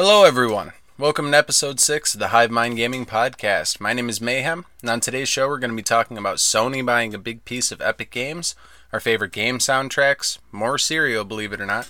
[0.00, 0.74] Hello, everyone.
[0.96, 3.80] Welcome to episode 6 of the Hive Mind Gaming Podcast.
[3.80, 6.86] My name is Mayhem, and on today's show, we're going to be talking about Sony
[6.86, 8.54] buying a big piece of Epic Games,
[8.92, 11.88] our favorite game soundtracks, more cereal, believe it or not,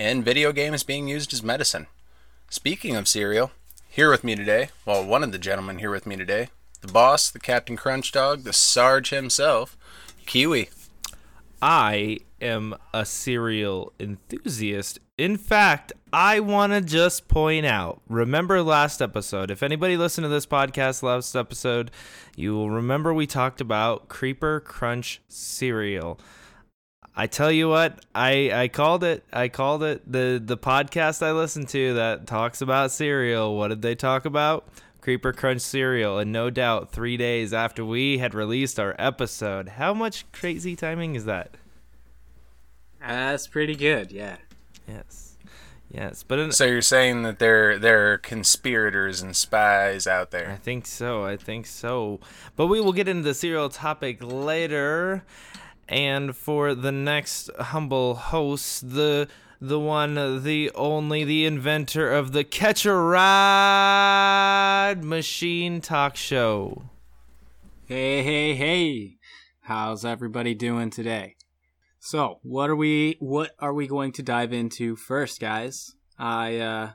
[0.00, 1.86] and video games being used as medicine.
[2.50, 3.52] Speaking of cereal,
[3.88, 6.48] here with me today, well, one of the gentlemen here with me today,
[6.80, 9.76] the boss, the Captain Crunch Dog, the Sarge himself,
[10.26, 10.70] Kiwi.
[11.62, 14.98] I am a cereal enthusiast.
[15.16, 19.48] In fact, I want to just point out remember last episode?
[19.48, 21.92] If anybody listened to this podcast last episode,
[22.34, 26.18] you will remember we talked about Creeper Crunch cereal.
[27.14, 29.24] I tell you what, I, I called it.
[29.32, 33.56] I called it the the podcast I listened to that talks about cereal.
[33.56, 34.66] What did they talk about?
[35.00, 39.68] Creeper Crunch cereal, and no doubt, three days after we had released our episode.
[39.68, 41.52] How much crazy timing is that?
[42.98, 44.38] That's pretty good, yeah.
[44.86, 45.38] Yes,
[45.90, 50.50] yes, but in, So you're saying that there there are conspirators and spies out there.
[50.50, 51.24] I think so.
[51.24, 52.20] I think so.
[52.56, 55.24] But we will get into the serial topic later.
[55.86, 59.28] And for the next humble host, the
[59.60, 64.24] the one, the only, the inventor of the Catch a Ride
[65.02, 66.90] Machine Talk Show.
[67.86, 69.16] Hey, hey, hey.
[69.62, 71.36] How's everybody doing today?
[72.06, 75.92] So, what are we what are we going to dive into first, guys?
[76.18, 76.90] I uh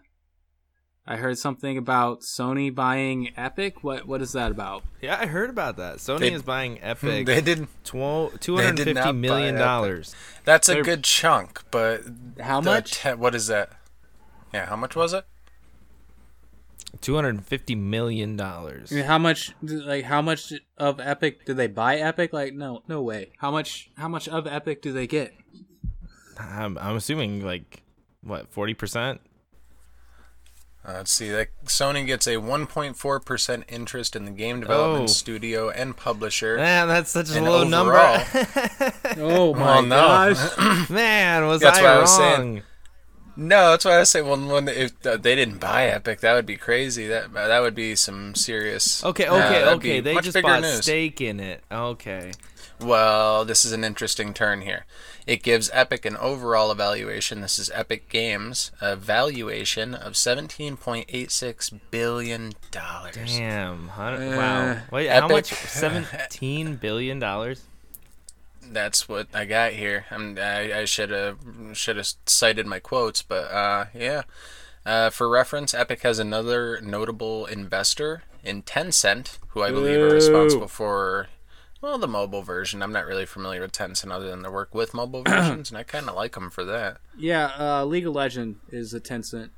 [1.07, 3.83] I heard something about Sony buying Epic.
[3.83, 4.83] What what is that about?
[5.01, 5.97] Yeah, I heard about that.
[5.97, 7.69] Sony They- is buying Epic They didn't.
[7.83, 10.15] two They did hundred not fifty buy million dollars.
[10.45, 12.01] That's a They're- good chunk, but
[12.39, 12.91] How much?
[13.01, 13.71] te- what is that?
[14.53, 15.25] Yeah, how much was it?
[17.01, 18.91] Two hundred fifty million dollars.
[18.91, 22.33] How much like how much of Epic did they buy Epic?
[22.33, 23.31] Like no, no way.
[23.37, 25.33] How much how much of Epic do they get?
[26.39, 27.83] I'm, I'm assuming like
[28.21, 29.21] what forty percent.
[30.87, 31.29] Uh, let's see.
[31.29, 35.07] That Sony gets a 1.4 percent interest in the game development Oh.
[35.07, 36.55] studio and publisher.
[36.55, 38.93] Man, that's such a And low overall- number.
[39.17, 39.85] Oh my Well,
[40.33, 40.89] gosh.
[40.89, 42.01] Man, was That's I what I wrong?
[42.01, 42.61] was saying.
[43.39, 44.21] No, that's why I say.
[44.21, 47.07] Well, when if uh, they didn't buy Epic, that would be crazy.
[47.07, 49.01] That that would be some serious.
[49.03, 49.99] Okay, uh, okay, okay.
[50.01, 50.81] They just bought news.
[50.81, 51.63] stake in it.
[51.71, 52.33] Okay.
[52.81, 54.85] Well, this is an interesting turn here.
[55.25, 57.39] It gives Epic an overall evaluation.
[57.39, 63.15] This is Epic Games a valuation of 17.86 billion dollars.
[63.15, 63.89] Damn.
[63.89, 64.77] Uh, wow.
[64.91, 65.53] Wait, how much?
[65.53, 67.63] Seventeen billion dollars.
[68.71, 70.05] That's what I got here.
[70.11, 71.37] I'm, I I should have
[71.73, 74.23] should have cited my quotes, but uh, yeah.
[74.85, 80.67] Uh, for reference, Epic has another notable investor in Tencent, who I believe are responsible
[80.69, 81.27] for
[81.81, 82.81] well the mobile version.
[82.81, 85.83] I'm not really familiar with Tencent other than their work with mobile versions, and I
[85.83, 86.97] kind of like them for that.
[87.17, 89.49] Yeah, uh, League of Legend is a Tencent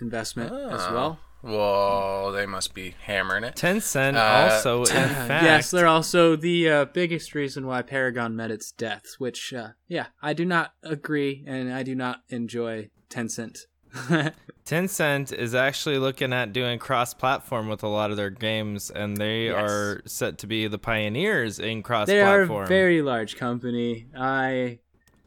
[0.00, 0.94] investment as Oh.
[0.94, 1.18] well.
[1.42, 3.54] Well, they must be hammering it.
[3.54, 5.44] Tencent Uh, also, in fact.
[5.44, 9.04] yes, they're also the uh, biggest reason why Paragon met its death.
[9.18, 13.58] Which, uh, yeah, I do not agree, and I do not enjoy Tencent.
[14.66, 19.44] Tencent is actually looking at doing cross-platform with a lot of their games, and they
[19.46, 19.54] Yes.
[19.70, 22.16] are set to be the pioneers in cross platform.
[22.16, 22.64] they are cross-platform.
[22.64, 24.08] a very large company.
[24.18, 24.80] I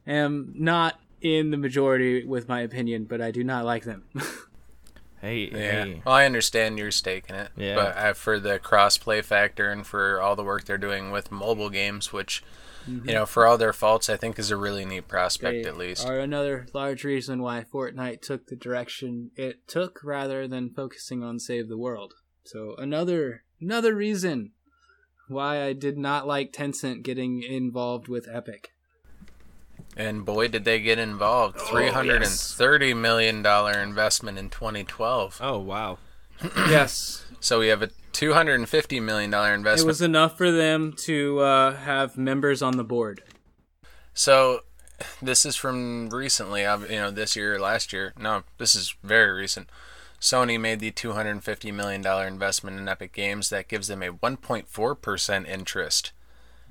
[0.05, 4.03] am not in the majority with my opinion, but I do not like them.
[5.21, 5.85] Hey, Yeah.
[5.85, 6.01] hey.
[6.05, 7.49] Well, I understand your stake in it.
[7.57, 7.75] Yeah.
[7.75, 11.69] But uh, for the cross-play factor and for all the work they're doing with mobile
[11.69, 12.43] games, which,
[12.87, 15.77] you know, for all their faults, I think is a really neat prospect They at
[15.77, 16.07] least.
[16.07, 21.39] are another large reason why Fortnite took the direction it took rather than focusing on
[21.39, 22.13] save the world.
[22.45, 24.53] So another another reason
[25.27, 28.69] why I did not like Tencent getting involved with Epic.
[29.97, 31.59] And boy, did they get involved.
[31.59, 35.39] Three hundred and thirty million dollar investment in 2012.
[35.41, 35.97] Oh wow.
[36.55, 39.85] yes, So we have a 250 million dollar investment.
[39.85, 43.21] it was enough for them to uh, have members on the board.
[44.13, 44.61] So
[45.21, 48.13] this is from recently, uh, you know, this year or last year.
[48.17, 49.69] No, this is very recent.
[50.19, 55.47] Sony made the 250 million dollar investment in Epic Games that gives them a 1.4%
[55.47, 56.11] interest.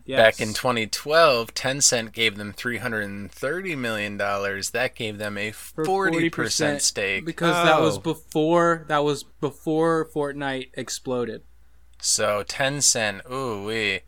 [0.08, 0.38] Yes.
[0.38, 4.70] Back in 2012, Tencent gave them 330 million dollars.
[4.70, 7.26] That gave them a For 40% stake.
[7.26, 8.00] because that was Oh.
[8.00, 11.43] before that was before Fortnite exploded.
[12.00, 14.00] So Tencent, ooh wee.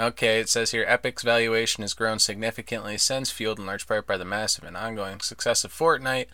[0.00, 4.16] Okay, it says here Epic's valuation has grown significantly since, fueled in large part by
[4.16, 6.28] the massive and ongoing success of Fortnite,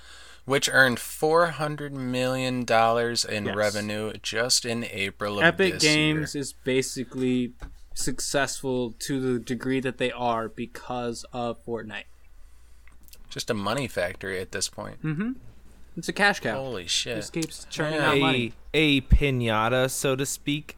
[0.45, 3.57] which earned four hundred million dollars in Yes.
[3.57, 6.41] revenue just in April of this Epic this Games year.
[6.41, 7.53] is basically
[7.99, 12.05] successful to the degree that they are because of Fortnite.
[13.29, 15.03] Just a money factory at this point.
[15.03, 15.33] Mm-hmm.
[15.97, 16.55] It's a cash cow.
[16.57, 17.17] Holy shit!
[17.17, 18.09] Just keeps churning Yeah.
[18.11, 18.53] out A money.
[18.73, 20.77] a pinata, so to speak.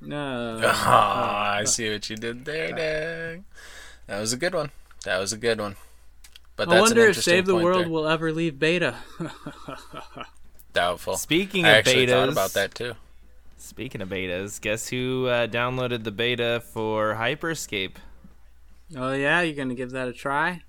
[0.00, 0.60] No.
[0.62, 3.44] Oh, I see what you did there, Dag.
[4.06, 4.70] That was a good one.
[5.04, 5.76] That was a good one.
[6.56, 7.88] But I wonder an if Save the World there.
[7.90, 8.96] will ever leave beta.
[10.72, 11.16] Doubtful.
[11.16, 12.94] Speaking I of actually betas, thought about that too.
[13.66, 17.96] Speaking of betas, guess who uh, downloaded the beta for Hyperscape?
[18.96, 20.62] oh yeah, you're gonna give that a try?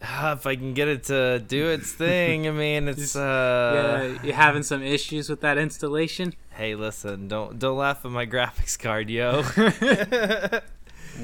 [0.00, 4.14] Ah, if I can get it to do its thing, I mean, it's uh.
[4.14, 6.32] yeah, you having some issues with that installation?
[6.52, 9.42] Hey, listen, don't don't laugh at my graphics card, yo.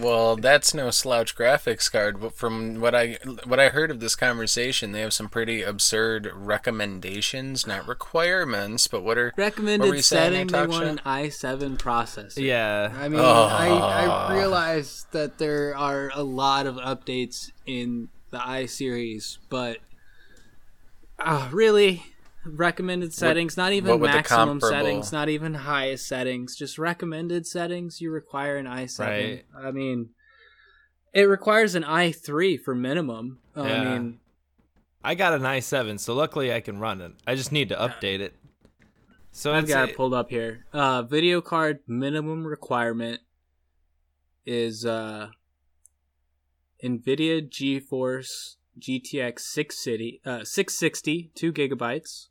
[0.00, 4.15] Well, that's no slouch graphics card, but from what I what I heard of this
[4.15, 8.87] conversation, they have some pretty absurd recommendations, not requirements.
[8.87, 10.47] But what are Recommended What were you setting.
[10.49, 12.43] there, They Talk want an i7 processor.
[12.43, 13.49] yeah, I mean, Oh.
[13.50, 13.69] I,
[14.29, 19.79] I realize that there are a lot of updates in the i series, but
[21.19, 22.05] uh, really,
[22.44, 27.46] recommended settings, not even what would the maximum settings, not even highest settings, just recommended
[27.46, 28.99] settings, you require an i7.
[28.99, 29.44] Right.
[29.56, 30.11] I mean,
[31.12, 33.38] it requires an i3 for minimum.
[33.56, 34.20] I mean,
[35.02, 37.12] I got an i7, so luckily I can run it.
[37.26, 38.35] I just need to update it.
[39.32, 40.67] So I've got it pulled up here.
[40.73, 43.20] Uh, video card minimum requirement
[44.44, 45.29] is uh,
[46.82, 52.29] NVIDIA GeForce GTX 660, uh, 660, 2 gigabytes.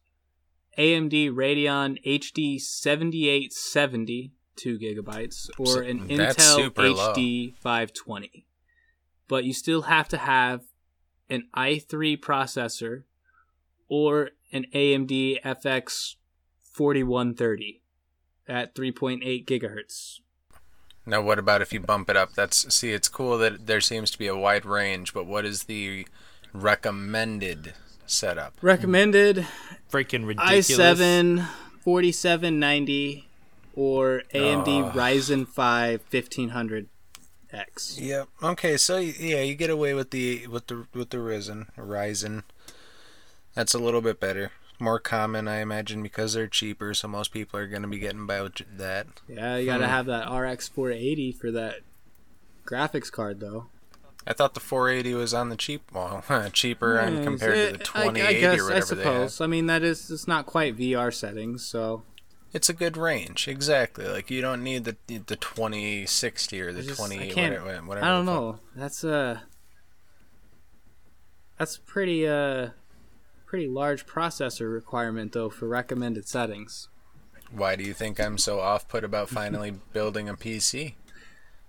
[0.78, 5.50] AMD Radeon HD 7870, 2 gigabytes.
[5.58, 7.14] Or an that's Intel super low.
[7.14, 8.46] HD 520.
[9.28, 10.62] But you still have to have
[11.30, 13.04] an i3 processor
[13.90, 16.16] or an AMD FX
[16.62, 17.82] 4130
[18.48, 20.20] at 3.8 gigahertz.
[21.06, 21.22] now?
[21.22, 22.34] What about if you bump it up?
[22.34, 25.64] That's see, it's cool that there seems to be a wide range, but what is
[25.64, 26.08] the
[26.62, 27.74] recommended
[28.06, 28.54] setup?
[28.62, 29.46] Recommended
[29.92, 30.70] freaking ridiculous.
[30.70, 31.46] i7
[31.84, 33.28] 4790
[33.76, 34.92] or AMD Oh.
[34.96, 38.00] Ryzen 5 1500X.
[38.02, 38.28] Yep.
[38.44, 42.44] Okay, so yeah, you get away with the with the with the Ryzen, Ryzen.
[43.54, 44.52] That's a little bit better.
[44.80, 46.94] More common, I imagine, because they're cheaper.
[46.94, 49.08] So most people are going to be getting by with that.
[49.28, 49.92] Yeah, you got to Hmm.
[49.92, 51.80] have that RX 480 for that
[52.66, 53.68] graphics card though.
[54.30, 56.22] I thought the 480 was on the cheap, well,
[56.54, 59.14] cheaper Yeah, compared to the it- I- 2080 I, guess, or I whatever they have.
[59.32, 59.42] suppose.
[59.42, 62.04] I mean, that is it's not quite VR settings, so
[62.54, 64.06] It's a good range, exactly.
[64.08, 67.86] Like you don't need the the 2060 or the I just- I 20 can't- whatever.
[67.88, 68.60] whatever I don't know.
[68.76, 69.44] That's a
[71.58, 72.70] that's pretty uh
[73.46, 76.90] pretty large processor requirement though for recommended settings.
[77.52, 80.96] Why do you think I'm so off put about finally building a PC?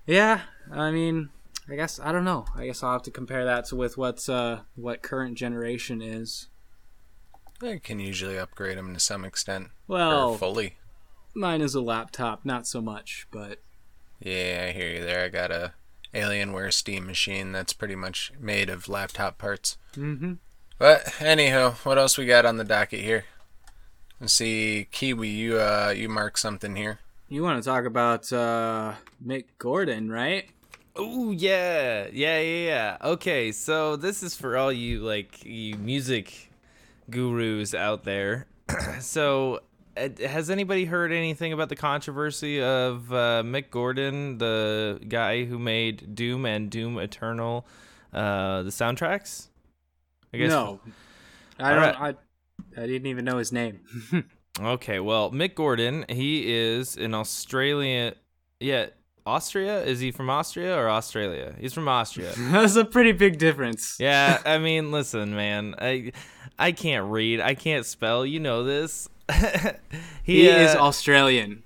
[0.06, 1.28] Yeah, I mean,
[1.70, 2.46] I guess I don't know.
[2.56, 6.48] I guess I'll have to compare that to with what's uh what current generation is.
[7.62, 10.76] I can usually upgrade them to some extent Well, or fully.
[11.34, 13.60] mine is a laptop, not so much, but
[14.20, 15.24] Yeah, I hear you there.
[15.24, 15.72] I got a
[16.14, 19.76] Alienware Steam machine that's pretty much made of laptop parts.
[19.94, 20.34] mm-hmm.
[20.78, 23.24] But anyhow, what else we got on the docket here?
[24.20, 27.00] Let's see, Kiwi, you uh, you mark something here.
[27.28, 28.94] you want to talk about uh
[29.24, 30.48] Mick Gordon, right?
[30.98, 32.96] Oh yeah, yeah, yeah, yeah.
[33.02, 36.50] Okay, so this is for all you like you music
[37.08, 38.46] gurus out there.
[39.00, 39.60] so,
[39.96, 45.56] uh, has anybody heard anything about the controversy of uh, Mick Gordon, the guy who
[45.56, 47.64] made Doom and Doom Eternal,
[48.12, 49.46] uh, the soundtracks?
[50.34, 50.80] I guess no,
[51.60, 51.94] I don't.
[51.94, 52.16] Alright.
[52.76, 53.80] I I didn't even know his name.
[54.60, 58.16] Okay, well, Mick Gordon, he is an Australian.
[58.58, 58.86] Yeah,
[59.28, 59.84] Austria.
[59.84, 61.54] Is he from Austria or Australia?
[61.60, 62.32] He's from Austria.
[62.38, 63.96] That's a pretty big difference.
[64.00, 66.12] Yeah, I mean, listen, man, I
[66.58, 68.24] I can't read, I can't spell.
[68.26, 69.08] You know this.
[70.24, 71.62] He uh, is Australian.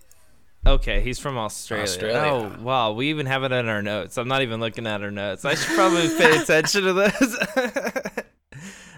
[0.65, 1.01] okay.
[1.01, 1.85] He's from Australia.
[1.85, 2.31] Australia.
[2.31, 4.17] Oh wow, we even have it in our notes.
[4.19, 5.45] I'm not even looking at our notes.
[5.45, 7.37] I should probably pay attention to this.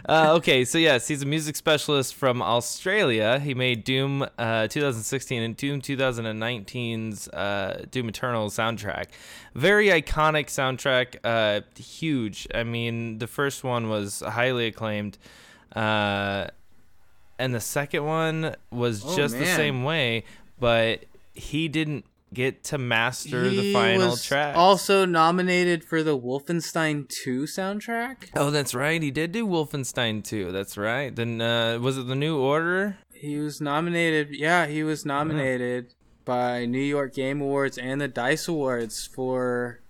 [0.07, 3.39] Uh, okay, so yes, he's a music specialist from Australia.
[3.39, 9.07] He made Doom uh, 2016 and Doom 2019's uh, Doom Eternal soundtrack.
[9.55, 12.47] Very iconic soundtrack, uh, huge.
[12.55, 15.17] I mean, the first one was highly acclaimed,
[15.75, 16.49] uh,
[17.39, 20.25] and the second one was Oh, just the same way,
[20.61, 24.57] but he didn't get to master the final was track.
[24.57, 28.31] Also nominated for the Wolfenstein 2 soundtrack.
[28.35, 29.03] Oh, that's right.
[29.03, 30.53] He did do Wolfenstein 2.
[30.53, 31.14] That's right.
[31.14, 32.99] Then uh, was it the New Order?
[33.12, 34.31] He was nominated.
[34.31, 39.81] Yeah, he was nominated by New York Game Awards and the Dice Awards for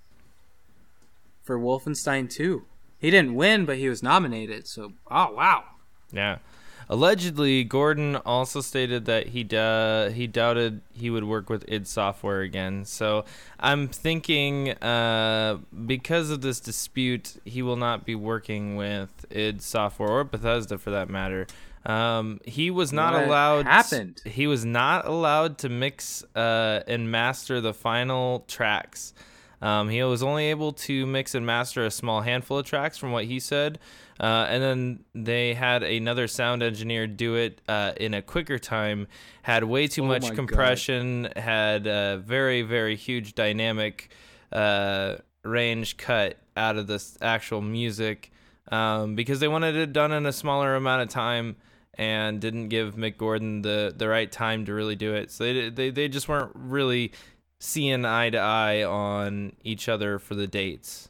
[1.43, 2.65] for Wolfenstein 2.
[2.99, 4.67] He didn't win, but he was nominated.
[4.67, 5.65] So, oh wow.
[6.13, 6.39] Yeah.
[6.89, 12.41] Allegedly, Gordon also stated that he uh, he doubted he would work with id Software
[12.41, 12.85] again.
[12.85, 13.25] So
[13.61, 20.09] I'm thinking uh, because of this dispute, he will not be working with id Software
[20.09, 21.47] or Bethesda for that matter.
[21.87, 23.67] Um, he was not What allowed.
[23.67, 24.23] happened?
[24.25, 29.13] He was not allowed to mix uh, and master the final tracks.
[29.61, 33.13] Um, he was only able to mix and master a small handful of tracks, from
[33.13, 33.79] what he said.
[34.21, 39.09] Uh, and then they had another sound engineer do it uh, in a quicker time.
[39.43, 40.35] Had way too Oh much God.
[40.35, 41.29] compression.
[41.37, 44.11] Had a very very huge dynamic
[44.53, 48.31] uh, range cut out of this actual music
[48.71, 51.57] um, because they wanted it done in a smaller amount of time
[51.97, 55.31] and didn't give Mick Gordon the, the right time to really do it.
[55.31, 57.13] So they, they they just weren't really
[57.59, 61.09] seeing eye to eye on each other for the dates.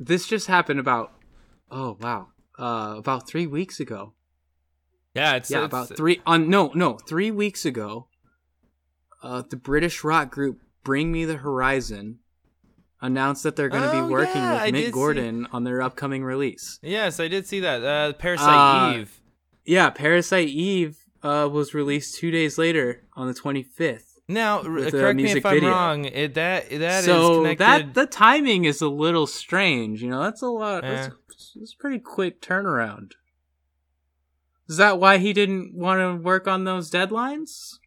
[0.00, 1.12] This just happened about
[1.70, 2.28] oh wow.
[2.58, 4.14] Uh about 3 weeks ago.
[5.14, 8.08] Yeah, it's yeah, it's- about 3 on no, no, 3 weeks ago.
[9.22, 12.18] Uh the British rock group Bring Me the Horizon
[13.00, 15.80] announced that they're going to Oh, be working yeah, with Mick see- Gordon on their
[15.82, 16.78] upcoming release.
[16.82, 17.84] Yes, I did see that.
[17.84, 18.48] Uh, Parasite
[18.96, 19.20] Uh, Eve.
[19.64, 24.04] Yeah, Parasite Eve uh was released 2 days later on the 25th.
[24.30, 25.70] Now, correct me if I'm video.
[25.70, 26.04] wrong.
[26.04, 27.58] It, that that is so connected.
[27.64, 30.02] that the timing is a little strange.
[30.02, 30.84] You know, that's a lot.
[30.84, 30.90] Yeah.
[30.94, 33.12] That's, that's a pretty quick turnaround.
[34.68, 37.78] Is that why he didn't want to work on those deadlines?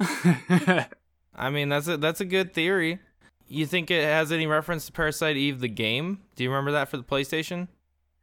[1.34, 3.00] I mean, that's a that's a good theory.
[3.48, 6.20] You think it has any reference to Parasite Eve the game?
[6.36, 7.68] Do you remember that for the PlayStation?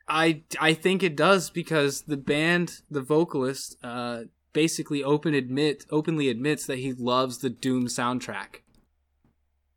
[0.07, 4.23] I I think it does because the band, the vocalist, uh,
[4.53, 8.61] basically open admit openly admits that he loves the Doom soundtrack.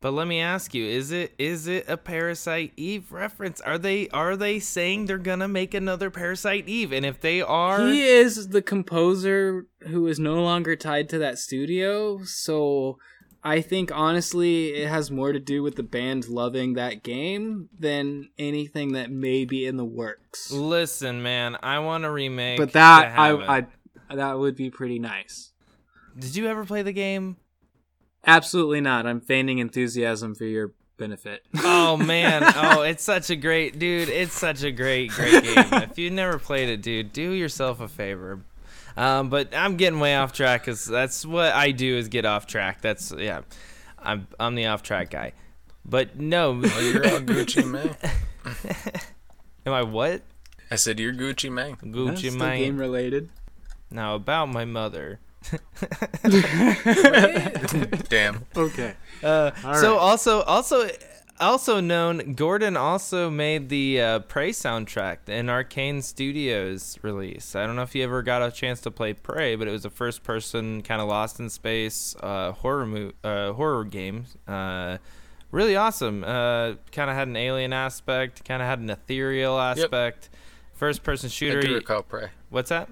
[0.04, 3.62] But let me ask you: Is it is it a Parasite Eve reference?
[3.62, 6.92] Are they are they saying they're gonna make another Parasite Eve?
[6.92, 11.38] And if they are, He is the composer who is no longer tied to that
[11.38, 12.98] studio, so
[13.42, 18.28] I think honestly it has more to do with the band loving that game than
[18.38, 20.50] anything that may be in the works.
[20.50, 22.58] listen, man, I want to remake.
[22.58, 23.30] But that I,
[24.10, 25.52] I that would be pretty nice.
[26.18, 27.38] did you ever play the game?
[28.26, 29.06] Absolutely not.
[29.06, 31.44] I'm feigning enthusiasm for your benefit.
[31.66, 34.08] Oh man, oh it's such a great dude.
[34.08, 35.64] It's such a great great game.
[35.90, 38.40] If you've never played it, dude, do yourself a favor.
[38.96, 42.46] Um, but I'm getting way off track because that's what I do is get off
[42.46, 42.80] track.
[42.80, 43.42] That's yeah,
[43.98, 45.32] I'm I'm the off track guy.
[45.84, 47.94] But no, Well, you're all Gucci Mane.
[49.66, 50.22] am I what?
[50.70, 51.76] I said you're Gucci Mane.
[51.76, 52.62] Gucci Still Mane.
[52.62, 53.28] game related.
[53.90, 55.20] Now about my mother.
[58.08, 58.44] Damn.
[58.56, 58.94] Okay.
[59.22, 60.00] Uh, All so right.
[60.00, 60.88] also also
[61.40, 67.56] also known, Gordon also made the uh, Prey soundtrack in Arkane Studios release.
[67.56, 69.84] I don't know if you ever got a chance to play Prey, but it was
[69.84, 74.24] a first-person kind of lost in space uh, horror mo- uh, horror game.
[74.46, 74.98] Uh,
[75.50, 76.22] really awesome.
[76.24, 80.30] Uh, kind of had an alien aspect, kind of had an ethereal aspect.
[80.74, 81.58] First-person shooter.
[81.58, 82.28] I do recall Prey.
[82.50, 82.88] What's that?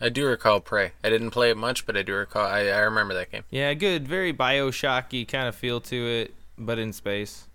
[0.00, 0.92] I do recall Prey.
[1.02, 2.46] I didn't play it much, but I do recall.
[2.46, 3.44] I, I remember that game.
[3.50, 4.06] Yeah, good.
[4.08, 7.46] Very Bioshocky kind of feel to it, but in space.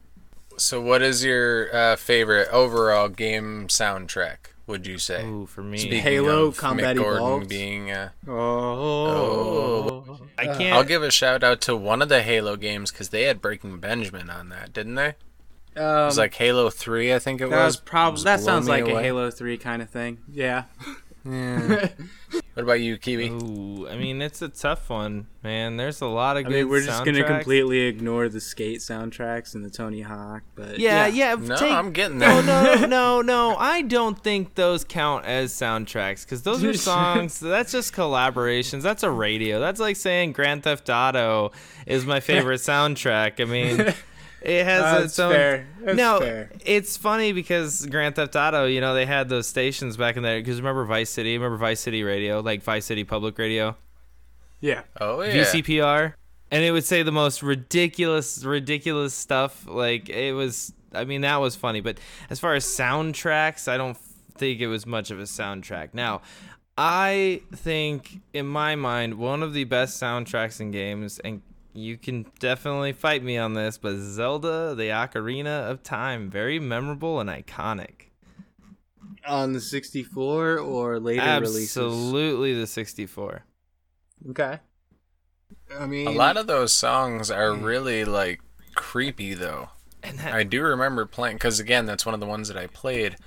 [0.57, 4.37] So, what is your uh, favorite overall game soundtrack?
[4.67, 5.25] Would you say?
[5.25, 5.77] Ooh, for me.
[5.79, 7.49] Speaking Halo of Combat Mick Gordon Evolved.
[7.49, 7.91] being.
[7.91, 10.19] Uh, Oh.
[10.37, 10.73] I can't.
[10.75, 13.79] I'll give a shout out to one of the Halo games because they had Breaking
[13.79, 15.15] Benjamin on that, didn't they?
[15.75, 17.75] It Um, was like Halo Three, I think it that was.
[17.77, 19.01] was probably Just that sounds me like a.
[19.01, 20.19] Halo Three kind of thing.
[20.31, 20.63] Yeah.
[21.31, 21.89] Yeah.
[22.53, 23.29] what about you, Kiwi?
[23.29, 25.77] Ooh, I mean, it's a tough one, man.
[25.77, 26.51] There's a lot of I good.
[26.55, 31.07] mean, we're just gonna completely ignore the skate soundtracks and the Tony Hawk, but Yeah,
[31.07, 31.35] yeah.
[31.35, 32.79] No, take- I'm getting No, there.
[32.81, 33.55] no, no, no.
[33.57, 37.39] I don't think those count as soundtracks because those are songs.
[37.39, 38.81] that's just collaborations.
[38.81, 39.59] That's a radio.
[39.59, 41.51] That's like saying Grand Theft Auto
[41.85, 43.39] is my favorite soundtrack.
[43.39, 43.93] I mean,
[44.41, 45.33] it has That's its own.
[45.33, 45.67] fair.
[45.81, 46.51] That's no, fair.
[46.65, 50.39] it's funny because Grand Theft Auto, you know, they had those stations back in there.
[50.39, 51.37] Because remember Vice City?
[51.37, 53.75] Remember Vice City Radio, like Vice City Public Radio.
[54.61, 54.83] Yeah.
[54.99, 55.35] Oh yeah.
[55.35, 56.13] VCPR,
[56.51, 59.65] and it would say the most ridiculous, ridiculous stuff.
[59.67, 60.73] Like it was.
[60.93, 61.81] I mean, that was funny.
[61.81, 63.95] But as far as soundtracks, I don't
[64.37, 65.89] think it was much of a soundtrack.
[65.93, 66.21] Now,
[66.77, 71.41] I think in my mind, one of the best soundtracks in games, and
[71.73, 77.19] you can definitely fight me on this, but Zelda: The Ocarina of Time, very memorable
[77.19, 78.07] and iconic.
[79.27, 81.77] On the 64 or later releases.
[81.77, 83.43] Absolutely, the 64.
[84.29, 84.59] Okay.
[85.77, 87.63] I mean, A lot of those songs are hmm.
[87.63, 88.41] really like
[88.75, 89.69] creepy though.
[90.01, 92.67] And that, I do remember playing because again, that's one of the ones that I
[92.67, 93.17] played.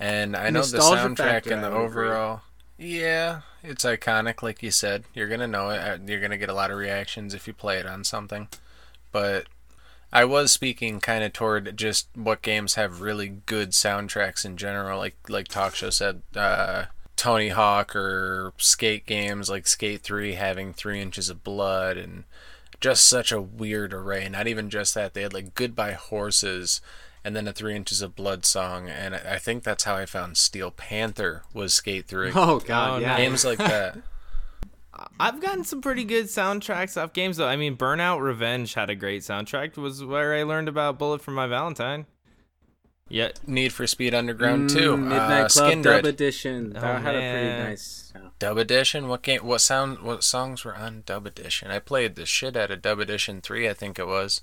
[0.00, 2.34] And I know the soundtrack factor, and the overall.
[2.34, 2.42] agree.
[2.76, 5.04] Yeah, it's iconic, like you said.
[5.14, 5.78] You're gonna know it.
[5.78, 8.48] uh, You're gonna get a lot of reactions if you play it on something.
[9.12, 9.46] But
[10.12, 14.98] I was speaking kind of toward just what games have really good soundtracks in general.
[14.98, 20.72] Like like Talk Show said, uh, Tony Hawk or skate games like Skate Three having
[20.72, 22.24] Three Inches of Blood and
[22.80, 24.28] just such a weird array.
[24.28, 26.80] Not even just that, they had like Goodbye Horses
[27.24, 30.06] and then a Three Inches of Blood song, and I I think that's how I
[30.06, 32.30] found Steel Panther was Skate Three.
[32.34, 33.16] Oh god, Oh, yeah.
[33.16, 33.98] Games like that.
[35.18, 37.48] I've gotten some pretty good soundtracks off games though.
[37.48, 39.76] I mean, Burnout Revenge had a great soundtrack.
[39.76, 42.06] Was where I learned about Bullet for My Valentine.
[43.08, 44.96] Yeah, Need for Speed Underground Mm, 2.
[44.96, 46.06] Midnight uh, Club Skin Dub Dread.
[46.06, 46.72] Edition.
[46.72, 48.12] That Oh, had a pretty nice.
[48.14, 48.30] sound.
[48.38, 49.08] Dub Edition?
[49.08, 51.70] What game what sound what songs were on Dub Edition?
[51.70, 54.40] I played the shit out of Dub Edition 3, I think it was.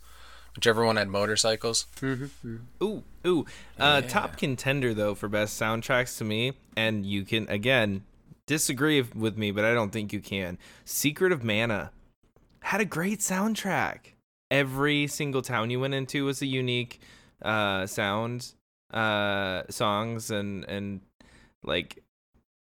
[0.55, 1.85] Whichever one had motorcycles.
[2.03, 3.45] Ooh, ooh.
[3.79, 4.09] Uh, Yeah.
[4.09, 8.03] Top contender though for best soundtracks to me, and you can again
[8.47, 10.57] disagree with me, but I don't think you can.
[10.83, 11.91] Secret of Mana
[12.63, 14.13] had a great soundtrack.
[14.49, 16.99] Every single town you went into was a unique
[17.41, 18.51] uh, sound,
[18.93, 20.99] uh, songs, and and
[21.63, 22.03] like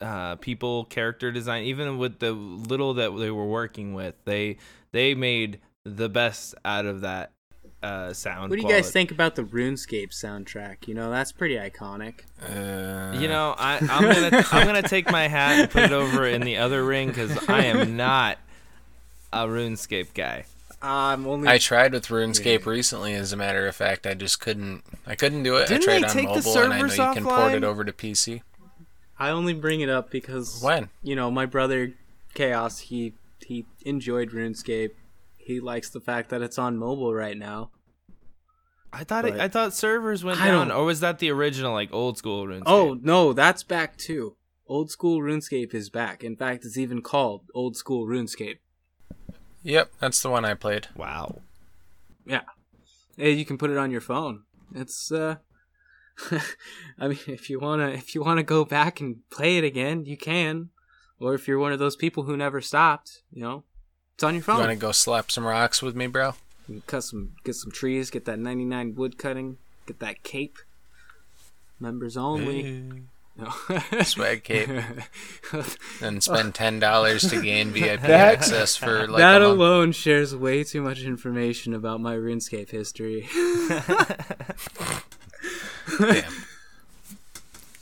[0.00, 1.64] uh, people character design.
[1.64, 4.59] Even with the little that they were working with, they
[4.92, 7.32] they made the best out of that
[7.82, 8.50] uh, sound.
[8.50, 10.87] What do you guys think about the RuneScape soundtrack?
[10.87, 12.20] You know, that's pretty iconic.
[12.42, 16.26] Uh, You know, I, I'm gonna I'm gonna take my hat and put it over
[16.26, 18.38] in the other ring because I am not
[19.32, 20.44] a RuneScape guy.
[20.82, 21.49] I'm only.
[21.49, 23.12] I tried with RuneScape recently.
[23.14, 24.82] As a matter of fact, I just couldn't.
[25.06, 25.68] I couldn't do it.
[25.68, 27.52] Didn't I tried they on take the mobile, and I know you servers can port
[27.52, 28.42] it over to PC.
[29.18, 30.88] I only bring it up because When?
[31.02, 31.92] you know my brother
[32.32, 32.78] Chaos.
[32.78, 33.12] He
[33.44, 34.92] he enjoyed RuneScape.
[35.44, 37.70] He likes the fact that it's on mobile right now.
[38.92, 41.73] I thought it, I thought servers went I down, don't- or was that the original
[41.73, 42.62] like old school RuneScape?
[42.66, 44.37] Oh no, that's back too.
[44.66, 46.23] Old school RuneScape is back.
[46.25, 48.59] In fact, it's even called Old School RuneScape.
[49.64, 50.88] Yep, that's the one I played.
[50.97, 51.41] wow.
[52.26, 52.43] Yeah,
[53.17, 54.43] hey, you can put it on your phone.
[54.75, 55.36] It's uh,
[56.99, 60.17] I mean, if you wanna if you wanna go back and play it again, you
[60.17, 60.71] can.
[61.19, 63.65] Or if you're one of those people who never stopped, you know,
[64.21, 64.56] it's on your phone.
[64.56, 64.69] You phone.
[64.69, 66.35] want to go slap some rocks with me, bro?
[66.87, 69.56] Cut some, get some trees, get that 99 wood cutting,
[69.87, 70.59] get that cape.
[71.80, 72.85] Members only.
[73.39, 73.50] No.
[74.02, 74.69] Swag cape.
[76.02, 79.59] And spend ten dollars to gain VIP That- access for like that a month.
[79.59, 83.26] alone shares way too much information about my RuneScape history.
[85.99, 86.33] Damn.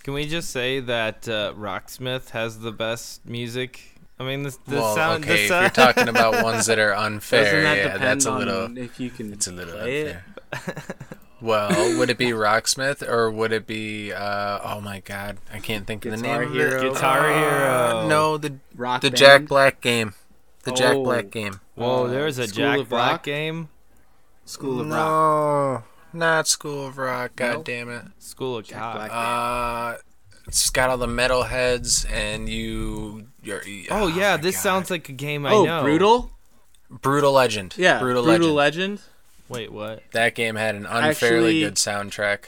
[0.04, 3.97] Can we just say that uh, Rocksmith has the best music?
[4.20, 5.24] I mean, the, the well, sound.
[5.24, 8.76] okay, the if you're talking about ones that are unfair, that yeah, that's a little.
[8.76, 10.24] if you can It's a little play unfair.
[11.40, 14.12] Well, would it be Rocksmith or would it be?
[14.12, 16.78] Uh, oh my God, I can't think of the Guitar name Hero.
[16.78, 16.92] of it.
[16.94, 18.08] Guitar Uh, Hero.
[18.08, 19.16] No, the Rock the Band?
[19.18, 20.14] Jack Black game.
[20.64, 21.04] The Jack Oh.
[21.04, 21.60] Black game.
[21.76, 23.22] Whoa, Uh, there was a School Jack of Black Rock?
[23.22, 23.68] game.
[24.46, 25.88] School of no, Rock.
[26.12, 27.36] not School of Rock.
[27.36, 27.62] God No?
[27.62, 28.04] damn it.
[28.18, 28.94] School of Jack Cock.
[28.96, 29.10] Black.
[29.12, 29.98] Uh,
[30.48, 33.28] it's got all the metal heads, and you.
[33.42, 34.62] You're, oh, oh yeah, this God.
[34.62, 35.82] sounds like a game I Oh, know.
[35.82, 36.30] Brutal?
[36.90, 37.74] Brutal Legend.
[37.78, 38.90] Yeah, Brutal, Brutal, Legend.
[38.98, 39.00] Legend.
[39.48, 40.02] Wait, what?
[40.12, 42.38] That game had an unfairly Actually- good soundtrack.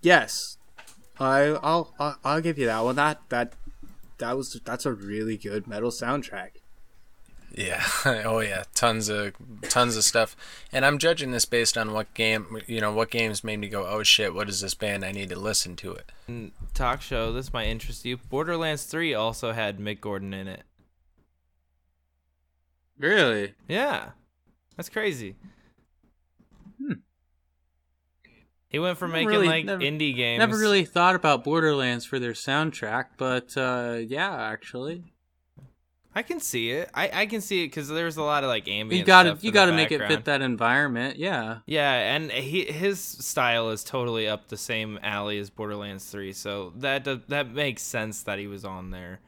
[0.00, 0.56] Yes,
[1.20, 2.96] I, I'll, I'll I'll give you that one.
[2.96, 3.52] That that
[4.18, 6.50] that was that's a really good metal soundtrack.
[7.54, 7.84] Yeah.
[8.04, 8.64] oh yeah.
[8.74, 9.32] Tons of
[9.62, 10.36] tons of stuff.
[10.72, 13.86] And I'm judging this based on what game you know, what games made me go,
[13.86, 15.04] Oh shit, what is this band?
[15.04, 16.12] I need to listen to it.
[16.74, 17.32] Talk show.
[17.32, 18.16] This might interest you.
[18.18, 20.62] Borderlands 3 also had Mick Gordon in it.
[22.98, 23.54] Really?
[23.68, 24.10] Yeah,
[24.76, 25.36] that's crazy.
[26.78, 26.94] Hmm.
[28.68, 30.40] He went from Never making really- like never- indie games.
[30.40, 35.04] Never really thought about Borderlands for their soundtrack, but uh, yeah, actually,
[36.18, 36.90] I can see it.
[36.92, 38.98] I, I can see it because there's a lot of like ambient.
[38.98, 41.16] you gotta stuff you gotta make it fit that environment.
[41.16, 41.58] Yeah.
[41.64, 46.72] Yeah, and he, his style is totally up the same alley as Borderlands 3, so
[46.74, 49.20] that that makes sense that he was on there.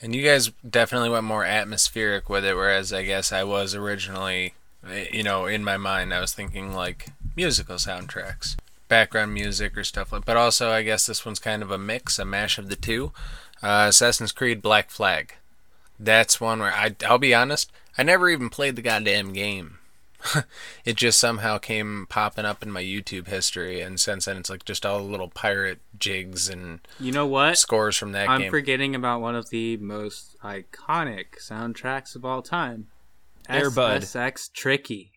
[0.00, 4.54] And you guys definitely went more atmospheric with it, whereas I guess I was originally
[4.88, 8.54] eh, you know, in my mind I was thinking like musical soundtracks.
[8.86, 12.20] Background music or stuff like but also I guess this one's kind of a mix,
[12.20, 13.10] a mash of the two.
[13.60, 15.34] Uh, Assassin's Creed Black Flag.
[16.02, 19.76] That's one where I I'll be honest, I never even played the goddamn game.
[20.84, 24.64] it just somehow came popping up in my YouTube history, and since then it's like
[24.64, 27.56] just all the little pirate jigs and You know what?
[27.58, 28.30] scores from that game.
[28.30, 28.50] I'm game.
[28.50, 32.88] forgetting about one of the most iconic soundtracks of all time.
[33.48, 34.02] Air Bud.
[34.02, 35.12] SSX Tricky.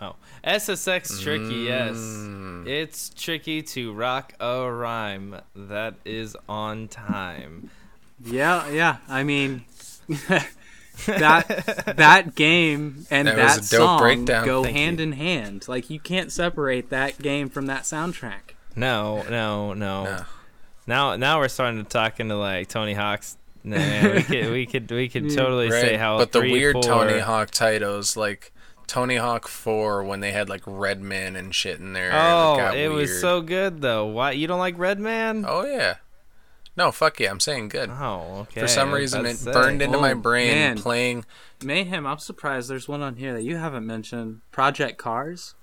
[0.00, 1.54] Oh, SSX tricky.
[1.66, 2.66] Yes, Mm.
[2.66, 7.70] it's tricky to rock a rhyme that is on time.
[8.22, 8.96] Yeah, yeah.
[9.08, 9.64] I mean,
[11.06, 14.44] that that game and That that, was song breakdown.
[14.44, 15.04] go Thank hand you.
[15.04, 15.66] in hand.
[15.68, 18.54] Like you can't separate that game from that soundtrack.
[18.76, 20.04] No, no, no.
[20.04, 20.24] No.
[20.86, 23.36] Now, now we're starting to talk into like Tony Hawk's.
[23.62, 23.78] Nah,
[24.12, 26.18] we could, we could, we could totally say how.
[26.18, 28.52] but the three, weird four- Tony Hawk titles like
[28.86, 32.10] Tony Hawk 4 when they had like Redman and shit in there.
[32.12, 34.04] Oh, got it was so good though.
[34.06, 35.46] Why you don't like Redman?
[35.48, 35.94] Oh yeah.
[36.76, 37.88] No, fuck yeah, I'm saying good.
[37.90, 38.60] Oh, okay.
[38.60, 39.52] For some reason, it say.
[39.52, 40.78] burned into my Oh, brain man.
[40.78, 41.24] playing.
[41.62, 44.40] Mayhem, I'm surprised there's one on here that you haven't mentioned.
[44.50, 45.54] Project Cars.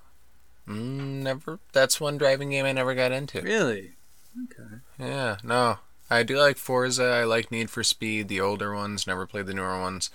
[0.67, 1.59] Mm, never.
[1.73, 3.41] That's one driving game I never got into.
[3.41, 3.93] Really?
[4.45, 4.75] Okay.
[4.97, 5.79] Yeah, no.
[6.09, 7.03] I do like Forza.
[7.03, 9.05] I like Need for Speed, the older ones.
[9.07, 10.09] Never played the newer ones.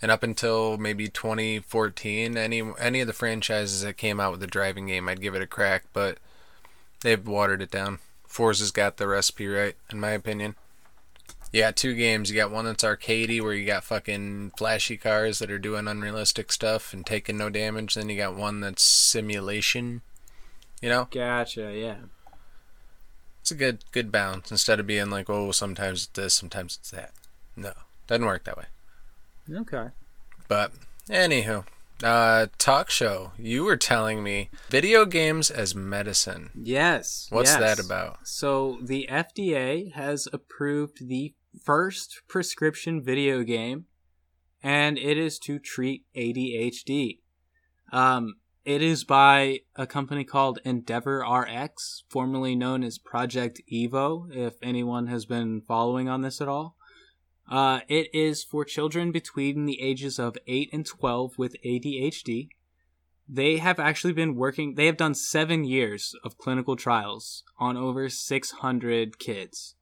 [0.00, 4.46] And up until maybe 2014, any any of the franchises that came out with a
[4.46, 5.84] driving game, I'd give it a crack.
[5.92, 6.18] But
[7.00, 7.98] they've watered it down.
[8.28, 10.54] Forza's got the recipe right, in my opinion.
[11.52, 12.30] You got two games.
[12.30, 16.52] You got one that's arcadey, where you got fucking flashy cars that are doing unrealistic
[16.52, 17.94] stuff and taking no damage.
[17.94, 20.02] Then you got one that's simulation.
[20.82, 21.72] You know, Gotcha.
[21.74, 21.96] Yeah.
[23.40, 26.90] it's a good good balance instead of being like, oh, sometimes it's this, sometimes it's
[26.90, 27.12] that.
[27.56, 27.72] No,
[28.06, 28.66] doesn't work that way.
[29.50, 29.86] Okay.
[30.46, 30.72] But
[31.08, 31.64] anywho,
[32.02, 33.32] uh, talk show.
[33.38, 36.50] You were telling me video games as medicine.
[36.54, 37.26] Yes.
[37.30, 37.60] What's yes.
[37.60, 38.26] that about?
[38.26, 41.34] So the FDA has approved the
[41.64, 43.86] first prescription video game,
[44.62, 47.18] and it is to treat ADHD.
[47.92, 54.30] Um, it is by a company called Endeavor RX, formerly known as Project Evo.
[54.30, 56.76] If anyone has been following on this at all,
[57.50, 62.48] uh, it is for children between the ages of eight and twelve with ADHD
[63.28, 68.08] they have actually been working they have done seven years of clinical trials on over
[68.08, 69.74] 600 kids.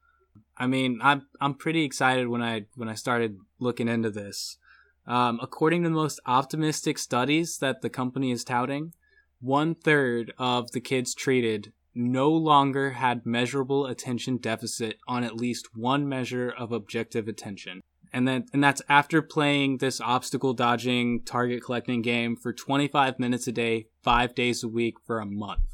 [0.56, 4.58] I mean i'm i'm pretty excited when i when i started looking into this.
[5.06, 8.92] Um, according to the most optimistic studies that the company is touting
[9.40, 15.74] one third of the kids treated no longer had measurable attention deficit on at least
[15.74, 17.80] one measure of objective attention.
[18.12, 23.46] And then and that's after playing this obstacle dodging target collecting game for 25 minutes
[23.46, 25.64] a day 5 days a week for a month.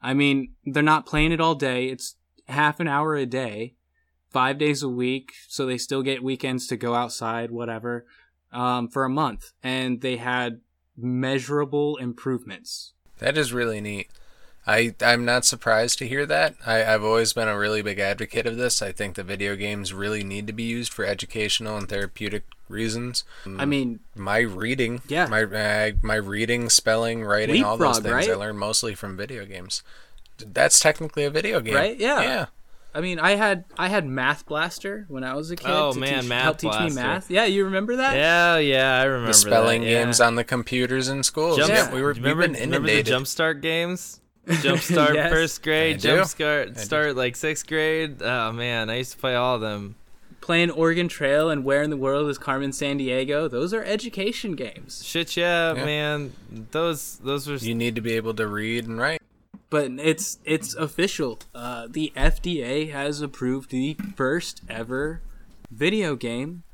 [0.00, 1.86] I mean they're not playing it all day.
[1.86, 2.16] It's
[2.48, 3.74] half an hour a day
[4.30, 8.06] 5 days a week so they still get weekends to go outside whatever
[8.52, 9.52] um, for a month.
[9.62, 10.60] And they had
[10.96, 12.92] measurable improvements.
[13.18, 14.08] That is really neat.
[14.66, 16.54] I I'm not surprised to hear that.
[16.64, 18.80] I, I've always been a really big advocate of this.
[18.80, 23.24] I think the video games really need to be used for educational and therapeutic reasons.
[23.58, 25.26] i mean my reading, Yeah.
[25.26, 29.44] my uh, my reading, spelling, writing, all those Leapfrog, things I learned mostly from video
[29.44, 29.82] games.
[30.38, 31.96] That's technically a video game, Right?
[31.98, 32.22] Yeah.
[32.22, 32.46] Yeah.
[32.94, 35.70] I mean, I had I had Math Blaster when I was a kid.
[35.70, 37.30] Oh, to man, teach, Math help teach me math.
[37.30, 38.14] Yeah, you remember that?
[38.16, 40.04] Yeah, yeah, I remember The spelling that, yeah.
[40.04, 41.56] games on the computers in schools.
[41.56, 43.14] Jump, Yeah, we were remember, we've been remember the inundated.
[43.14, 44.20] Jumpstart games?
[44.46, 45.30] Jumpstart Yes.
[45.32, 46.08] first grade, I do.
[46.08, 48.22] Jumpstart start like sixth grade.
[48.22, 49.94] Oh man, I used to play all of them.
[50.40, 53.48] Playing Oregon Trail and Where in the World is Carmen Sandiego?
[53.48, 55.04] Those are education games.
[55.04, 55.84] Shit, yeah, Yeah.
[55.84, 56.32] man.
[56.72, 59.22] Those those were you need to be able to read and write.
[59.70, 61.38] But it's it's official.
[61.54, 65.20] Uh, the FDA has approved the first ever
[65.70, 66.64] video game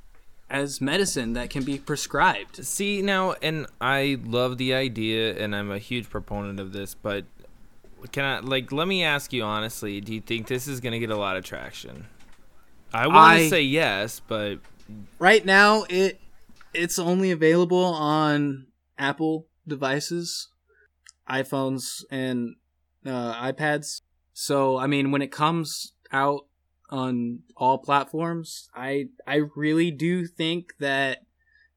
[0.51, 2.65] as medicine that can be prescribed.
[2.65, 6.95] See now, and I love the idea, and I'm a huge proponent of this.
[6.95, 7.25] But
[8.13, 10.01] can I like let me ask you honestly?
[10.01, 12.07] Do you think this is gonna get a lot of traction?
[12.93, 14.61] I want to say yes, but
[15.19, 16.21] Right now, it
[16.73, 20.49] it's only available on Apple devices,
[21.29, 22.57] iPhones, and
[23.05, 24.03] uh, iPads.
[24.33, 26.47] So, I mean, when it comes out
[26.91, 31.25] on all platforms, I I really do think that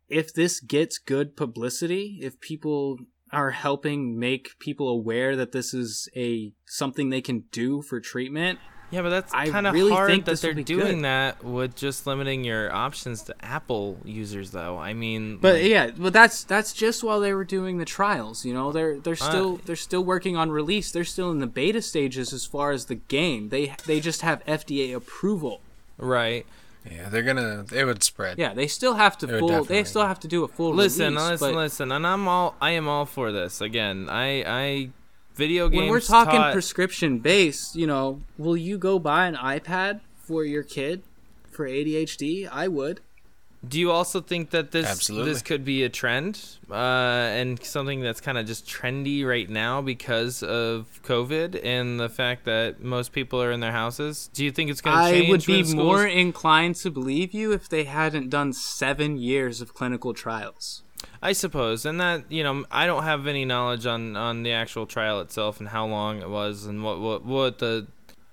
[0.07, 2.97] if this gets good publicity, if people
[3.33, 8.59] are helping make people aware that this is a something they can do for treatment,
[8.91, 11.05] yeah, but that's I kind of really hard think that they're doing good.
[11.05, 14.77] that with just limiting your options to Apple users, though.
[14.77, 18.43] I mean, But like- yeah, but that's that's just while they were doing the trials.
[18.45, 20.91] You know, they're they're Uh, still they're still working on release.
[20.91, 23.47] They're still in the beta stages as far as the game.
[23.47, 25.61] They they just have FDA approval.
[25.97, 26.45] right.
[26.89, 27.63] Yeah, they're gonna.
[27.67, 28.39] They would spread.
[28.39, 29.63] Yeah, they still have to They full.
[29.63, 31.29] They still have to do a full Listen, release.
[31.31, 33.61] listen, but listen, and I'm all I am all for this.
[33.61, 34.89] Again, I I
[35.35, 35.81] video games.
[35.81, 40.43] when we're talking taught- prescription based, you know, will you go buy an iPad for
[40.43, 41.03] your kid
[41.51, 42.47] for ADHD?
[42.51, 43.01] I would.
[43.67, 45.31] Do you also think that this Absolutely.
[45.31, 49.81] this could be a trend uh, and something that's kind of just trendy right now
[49.81, 54.31] because of COVID and the fact that most people are in their houses?
[54.33, 55.27] Do you think it's going to change?
[55.27, 59.75] I would be more inclined to believe you if they hadn't done seven years of
[59.75, 60.81] clinical trials.
[61.21, 64.87] I suppose, and that you know, I don't have any knowledge on on the actual
[64.87, 67.85] trial itself and how long it was and what what what the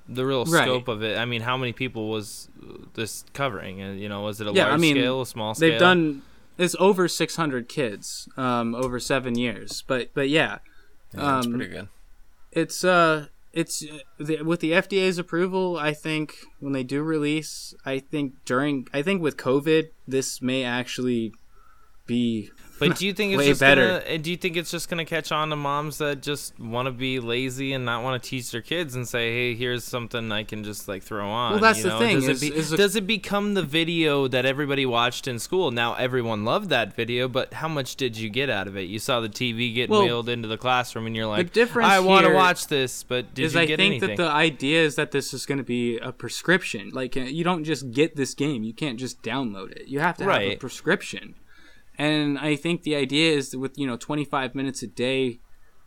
[0.09, 0.62] the real Right.
[0.64, 1.19] scope of it.
[1.19, 2.49] I mean, how many people was
[2.94, 3.81] this covering?
[3.81, 5.70] And you know, was it a Yeah, I large mean, scale, a small scale?
[5.70, 6.22] They've done
[6.59, 10.59] it's over 600 kids um, over seven years, but but yeah,
[11.14, 11.88] Yeah, that's Um, pretty good.
[12.52, 15.76] it's uh it's uh, the, with the FDA's approval.
[15.78, 20.64] I think when they do release, I think during I think with COVID, this may
[20.64, 21.33] actually
[22.07, 24.01] be But do you think it's Way just better.
[24.01, 26.93] Gonna, do you think it's just gonna catch on to moms that just want to
[26.93, 30.45] be lazy and not want to teach their kids and say, "Hey, here's something I
[30.45, 31.99] can just like throw on." Well, that's you the know?
[31.99, 35.38] thing, Does, is- it, be, a- does it become the video that everybody watched in
[35.38, 35.71] school?
[35.71, 38.83] Now everyone loved that video, but how much did you get out of it?
[38.83, 42.01] You saw the TV getting Well, wheeled into the classroom, and you're like, difference "I
[42.01, 44.17] want to watch this," but did is you I get think anything?
[44.17, 46.91] that the idea is that this is going to be a prescription.
[46.93, 49.88] Like uh, you don't just get this game; you can't just download it.
[49.88, 51.35] You have to have a prescription.
[51.98, 55.40] And I think the idea is that with you know 25 minutes a day,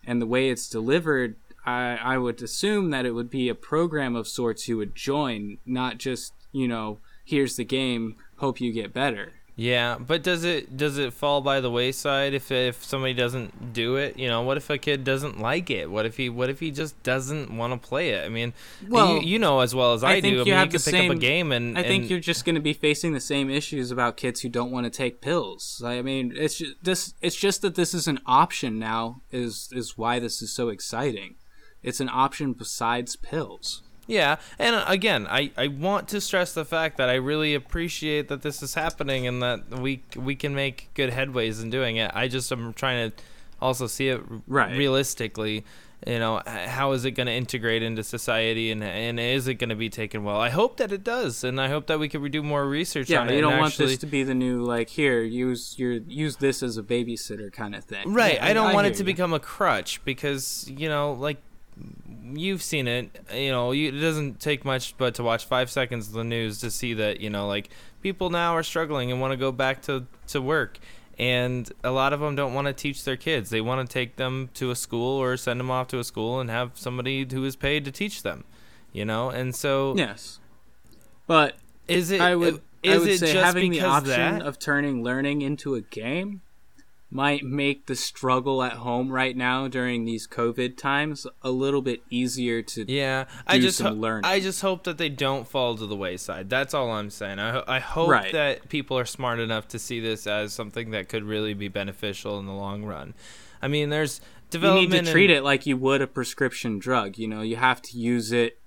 [0.05, 4.15] and the way it's delivered, I I would assume that it would be a program
[4.15, 8.93] of sorts you would join, not just you know here's the game, hope you get
[8.93, 9.40] better.
[9.57, 13.97] Yeah, but does it does it fall by the wayside if if somebody doesn't do
[13.97, 14.17] it?
[14.17, 15.91] You know, what if a kid doesn't like it?
[15.91, 18.23] What if he what if he just doesn't want to play it?
[18.25, 18.53] I mean,
[18.87, 20.41] Well, you, you know as well as I, I think do.
[20.41, 22.19] I you mean, have you the pick up a game and I think and- you're
[22.21, 25.21] just going to be facing the same issues about kids who don't want to take
[25.21, 25.81] pills.
[25.85, 27.13] I mean, it's just, this.
[27.21, 29.21] It's just that this is an option now.
[29.31, 31.35] Is is why this is so exciting.
[31.83, 33.83] It's an option besides pills.
[34.11, 34.35] Yeah.
[34.59, 38.41] And uh, again, I I want to stress the fact that I really appreciate that
[38.41, 42.11] this is happening and that we we can make good headways in doing it.
[42.13, 43.17] I just am trying to
[43.61, 44.77] also see it r- Right.
[44.77, 45.63] realistically.
[46.07, 49.69] You know, how is it going to integrate into society, and and is it going
[49.69, 50.39] to be taken well?
[50.47, 53.21] I hope that it does, and I hope that we can do more research Yeah,
[53.21, 53.35] on it.
[53.35, 55.93] you don't want actually, this to be the new like here use your
[56.25, 58.11] use this as a babysitter kind of thing.
[58.11, 58.33] Right.
[58.41, 59.13] Yeah, I don't want it to you.
[59.13, 61.37] become a crutch because, you know, like
[62.37, 66.07] you've seen it, you know, you, it doesn't take much but to watch 5 seconds
[66.07, 67.69] of the news to see that, you know, like
[68.01, 70.79] people now are struggling and want to go back to to work.
[71.19, 73.49] And a lot of them don't want to teach their kids.
[73.49, 76.39] They want to take them to a school or send them off to a school
[76.39, 78.43] and have somebody who is paid to teach them,
[78.91, 79.29] you know?
[79.29, 80.39] And so Yes,
[81.27, 81.55] but
[81.87, 85.03] is it I would is I would it say just having the option of turning
[85.03, 86.41] learning into a game
[87.13, 92.01] might make the struggle at home right now during these COVID times a little bit
[92.09, 92.89] easier to.
[92.91, 94.25] Yeah, I just some ho- learning.
[94.31, 96.49] I just hope that they don't fall to the wayside.
[96.49, 97.37] That's all I'm saying.
[97.37, 98.31] I ho- I hope Right.
[98.31, 102.39] that people are smart enough to see this as something that could really be beneficial
[102.39, 103.13] in the long run.
[103.61, 104.91] I mean, there's development.
[104.93, 107.17] You need to treat in- it like you would a prescription drug.
[107.17, 108.57] You know, you have to use it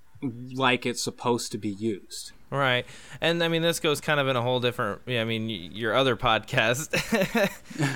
[0.54, 2.32] like it's supposed to be used.
[2.50, 2.86] Right.
[3.20, 5.94] And I mean, this goes kind of in a whole different, yeah, I mean, your
[5.94, 6.92] other podcast.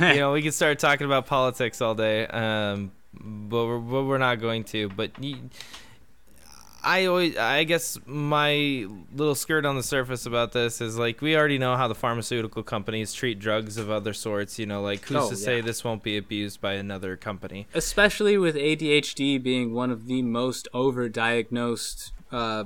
[0.15, 4.19] you know, we could start talking about politics all day, um, but, we're, but we're
[4.19, 4.89] not going to.
[4.89, 5.13] But
[6.83, 11.37] I always, I guess my little skirt on the surface about this is like, we
[11.37, 14.59] already know how the pharmaceutical companies treat drugs of other sorts.
[14.59, 17.67] You know, like, who's Oh, to say this won't be abused by another company?
[17.75, 22.65] especially with ADHD being one of the most overdiagnosed uh,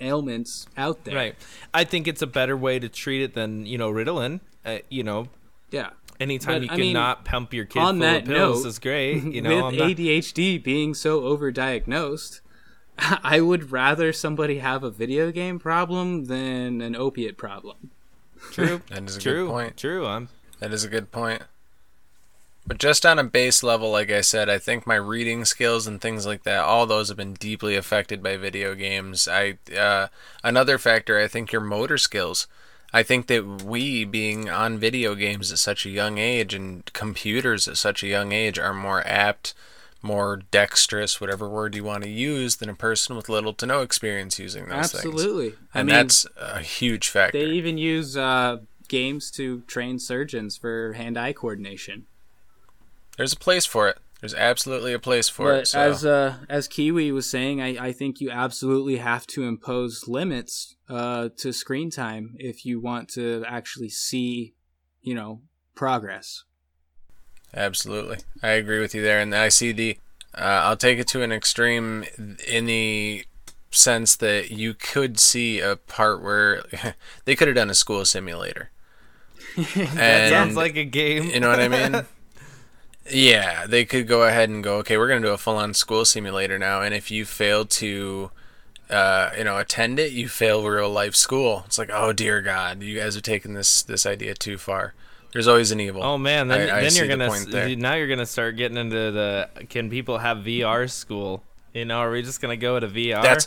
[0.00, 1.14] ailments out there.
[1.14, 1.34] Right.
[1.74, 4.40] I think it's a better way to treat it than, you know, Ritalin.
[4.64, 5.28] Uh, you know,
[5.70, 5.90] Yeah.
[6.18, 8.62] Anytime But, you I can mean, not pump your kid on full that of pills
[8.64, 9.22] note, is great.
[9.34, 12.40] You know, with not- ADHD being so overdiagnosed,
[12.98, 17.90] I would rather somebody have a video game problem than an opiate problem.
[18.52, 19.76] true, That is a true, good point.
[19.78, 20.06] true.
[20.06, 21.42] I'm That is a good point.
[22.70, 26.00] But just on a base level, like I said, I think my reading skills and
[26.00, 29.26] things like that, all those have been deeply affected by video games.
[29.26, 30.06] I uh,
[30.44, 32.46] another factor, I think your motor skills.
[32.92, 37.66] I think that we being on video games at such a young age and computers
[37.66, 39.52] at such a young age are more apt,
[40.00, 43.80] more dexterous, whatever word you want to use, than a person with little to no
[43.80, 45.06] experience using those things.
[45.06, 45.54] Absolutely.
[45.74, 47.36] I And mean, that's a huge factor.
[47.36, 52.06] they even use uh, games to train surgeons for hand-eye coordination.
[53.20, 53.98] There's a place for it.
[54.20, 55.66] There's absolutely a place for but it.
[55.66, 55.78] So.
[55.78, 60.76] as uh, as Kiwi was saying, I, I think you absolutely have to impose limits
[60.88, 64.54] uh, to screen time if you want to actually see,
[65.02, 65.42] you know,
[65.74, 66.44] progress.
[67.54, 68.20] Absolutely.
[68.42, 69.20] I agree with you there.
[69.20, 69.98] And I see the,
[70.34, 72.06] uh, I'll take it to an extreme
[72.48, 73.26] in the
[73.70, 76.62] sense that you could see a part where
[77.26, 78.70] they could have done a school simulator
[79.56, 81.24] That and sounds like a game.
[81.24, 82.06] you know what I mean?
[83.12, 86.04] yeah, they could go ahead and go, okay, we're going to do a full-on school
[86.04, 88.30] simulator now, and if you fail to,
[88.88, 91.62] uh, you know, attend it, you fail real life school.
[91.66, 94.94] It's like, oh dear God, you guys are taking this this idea too far.
[95.32, 96.02] There's always an evil.
[96.02, 98.76] Oh man, then, I- I then see you're gonna point now you're gonna start getting
[98.76, 101.44] into the can people have VR school?
[101.72, 103.22] You know, are we just gonna go to VR?
[103.22, 103.46] That's.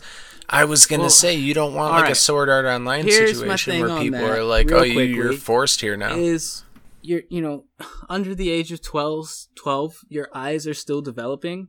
[0.50, 2.18] I was gonna Well, say you don't want all like a right.
[2.18, 5.98] Sword Art Online Here's situation where people that, are like, "Oh, you, you're forced here
[5.98, 6.63] now." is
[7.04, 7.66] you're you know
[8.10, 11.68] under the age of 12, 12 your eyes are still developing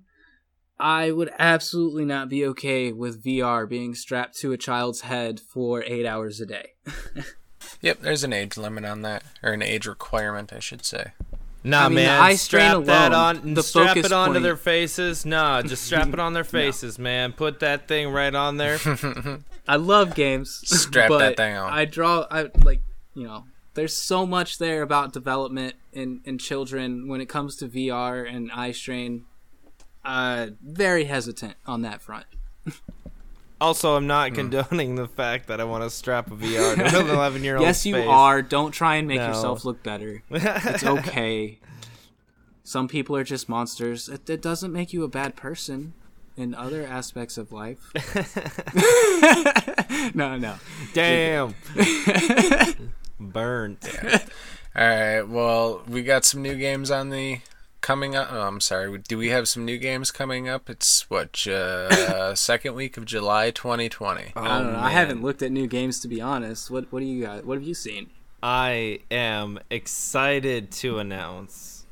[0.80, 5.82] i would absolutely not be okay with vr being strapped to a child's head for
[5.84, 6.70] eight hours a day
[7.80, 11.12] Yep, there's an age limit on that, or an age requirement, I should say.
[11.62, 13.54] Nah, I mean, man, eye strain strap that on.
[13.54, 15.24] the strap focus it onto point- their faces.
[15.26, 17.32] Nah, just strap it on their faces, man.
[17.32, 18.78] Put that thing right on there.
[19.68, 21.72] i love games Strap but that thing on.
[21.72, 22.82] i draw i like
[23.14, 23.44] you know
[23.74, 28.50] there's so much there about development in in children when it comes to vr and
[28.52, 29.24] eye strain
[30.04, 32.26] uh very hesitant on that front
[33.60, 34.34] Also, I'm not Hmm.
[34.34, 37.64] condoning the fact that I want to strap a VR to an 11 year old.
[37.64, 39.28] yes you are don't try and make No.
[39.28, 41.60] yourself look better It's okay.
[42.64, 44.08] Some people are just monsters.
[44.08, 45.92] It, it doesn't make you a bad person
[46.36, 47.92] in other aspects of life.
[50.14, 50.56] no, no.
[50.94, 51.54] Damn.
[53.32, 53.88] Burnt.
[54.76, 55.22] All right.
[55.22, 57.40] Well, we got some new games on the
[57.80, 58.28] coming up.
[58.30, 58.98] Oh, I'm sorry.
[58.98, 60.70] Do we have some new games coming up?
[60.70, 64.32] It's what uh, second week of July 2020.
[64.34, 64.78] I don't know.
[64.78, 66.70] I haven't looked at new games to be honest.
[66.70, 67.44] What What do you got?
[67.44, 68.10] What have you seen?
[68.42, 71.86] I am excited to announce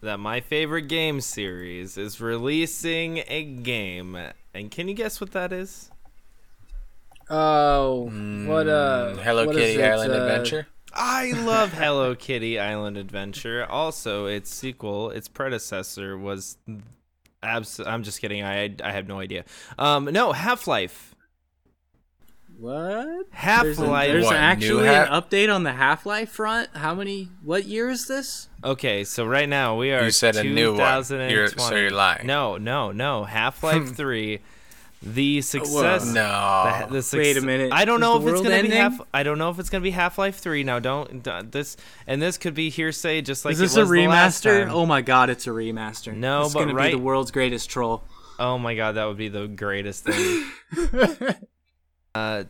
[0.00, 4.16] that my favorite game series is releasing a game.
[4.54, 5.90] And can you guess what that is?
[7.30, 8.04] Oh,
[8.46, 9.12] what uh?
[9.14, 10.66] Mm, Hello what is Kitty Island uh, Adventure.
[10.94, 13.66] I love Hello Kitty Island Adventure.
[13.66, 16.56] Also, its sequel, its predecessor was
[17.42, 18.42] abs- I'm just kidding.
[18.42, 19.44] I I have no idea.
[19.78, 21.14] Um no, Half-Life.
[22.58, 23.26] What?
[23.30, 24.08] Half-Life.
[24.10, 26.70] there's What, actually Ha- an update on the Half Life front.
[26.74, 27.28] How many?
[27.44, 28.48] What year is this?
[28.64, 30.78] Okay, so right now we are You said a new one.
[30.78, 31.32] 2020.
[31.32, 32.26] You're, so you're lying.
[32.26, 33.24] No, no, no.
[33.24, 34.40] Half-Life 3
[35.00, 36.86] the success No.
[36.88, 37.72] the, the suc- Wait a minute.
[37.72, 39.00] I don't Is know if it's gonna be half.
[39.14, 40.64] I don't know if it's gonna be Half Life Three.
[40.64, 43.82] Now, don't d- this and this could be hearsay, just like is this it a
[43.82, 44.68] was the remaster?
[44.68, 46.14] Oh my god, it's a remaster.
[46.16, 48.02] No, it's but gonna right- be the world's greatest troll.
[48.40, 50.44] Oh my god, that would be the greatest thing.
[52.14, 52.44] uh,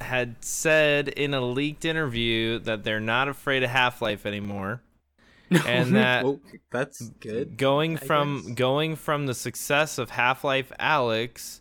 [0.00, 4.82] had said in a leaked interview that they're not afraid of Half Life anymore,
[5.66, 7.56] and that oh, that's good.
[7.56, 11.60] going from going from the success of Half-Life Alyx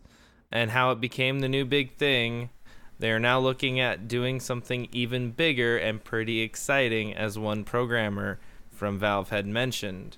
[0.56, 2.50] and how it became the new big thing,
[2.98, 8.40] they are now looking at doing something even bigger and pretty exciting, as one programmer
[8.72, 10.16] from Valve had mentioned.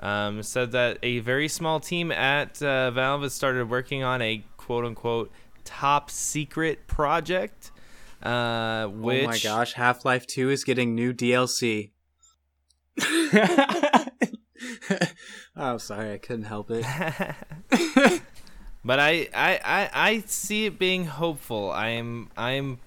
[0.00, 4.42] Um, said that a very small team at uh, Valve has started working on a
[4.56, 5.30] quote unquote
[5.64, 7.70] top secret project.
[8.22, 11.90] Uh, which oh my gosh, Half Life 2 is getting new DLC.
[15.56, 18.22] oh, sorry, I couldn't help it.
[18.86, 21.72] but I, I, I, I see it being hopeful.
[21.72, 22.78] I'm I'm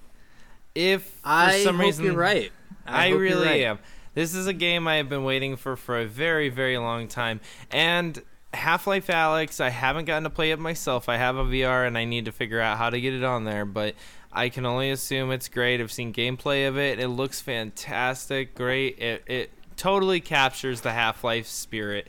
[0.74, 2.50] if for I some reason you're right.
[2.86, 3.62] I, you're really right.
[3.64, 3.78] am.
[4.14, 7.40] This is a game I have been waiting for for a very very long time,
[7.70, 8.20] and
[8.54, 9.60] Half-Life Alyx.
[9.60, 11.08] I haven't gotten to play it myself.
[11.08, 13.44] I have a VR and I need to figure out how to get it on
[13.44, 13.94] there, but.
[14.32, 15.80] I can only assume it's great.
[15.80, 17.00] I've seen gameplay of it.
[17.00, 18.96] It looks fantastic, great.
[19.00, 22.06] It, it totally captures the Half-Life spirit.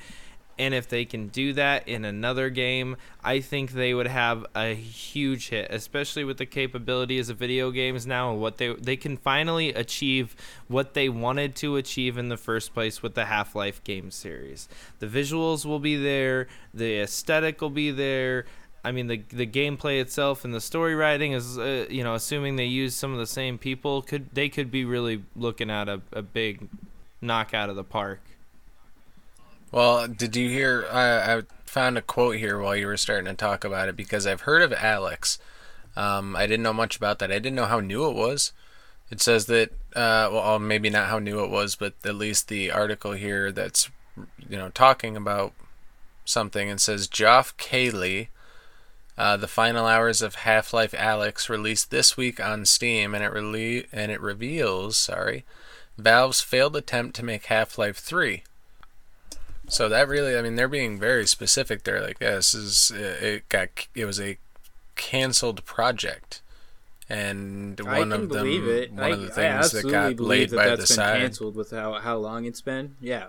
[0.62, 4.76] And if they can do that in another game, I think they would have a
[4.76, 9.18] huge hit, especially with the capabilities of video games now and what they they can
[9.18, 10.36] finally achieve
[10.68, 14.70] what they wanted to achieve in the first place with the Half-Life game series.
[15.00, 18.46] The visuals will be there, the aesthetic will be there.
[18.86, 22.58] I mean the the gameplay itself and the story writing is uh, you know assuming
[22.58, 26.02] they use some of the same people could they could be really looking at a,
[26.14, 26.70] a big
[27.20, 28.22] knockout of the park.
[29.72, 30.86] Well, did you hear?
[30.92, 34.28] I, I found a quote here while you were starting to talk about it because
[34.28, 35.38] I've heard of Alyx.
[35.96, 37.32] Um, I didn't know much about that.
[37.32, 38.52] I didn't know how new it was.
[39.10, 42.72] It says that, uh, well, maybe not how new it was, but at least the
[42.72, 43.90] article here that's,
[44.50, 45.54] you know, talking about
[46.26, 46.70] something.
[46.70, 48.30] and says Geoff Keighley,
[49.18, 53.88] uh, the final hours of Half-Life Alyx released this week on Steam, and it rele-
[53.92, 55.46] and it reveals, sorry,
[55.98, 58.44] Valve's failed attempt to make Half-Life 3.
[59.72, 62.02] So that really, I mean, they're being very specific there.
[62.02, 64.38] Like, yeah, this is it got it was a
[64.98, 66.42] canceled project,
[67.08, 68.92] and one of them, believe it.
[68.92, 71.22] one I, of the things that got laid that by that's the been side.
[71.22, 72.98] canceled with how how long it's been.
[73.00, 73.28] Yeah.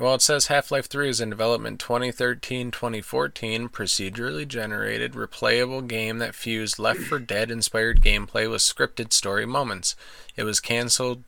[0.00, 6.18] Well, it says Half Life 3 is in development 2013 2014, procedurally generated, replayable game
[6.18, 9.94] that fused Left 4 Dead inspired gameplay with scripted story moments.
[10.36, 11.22] It was cancelled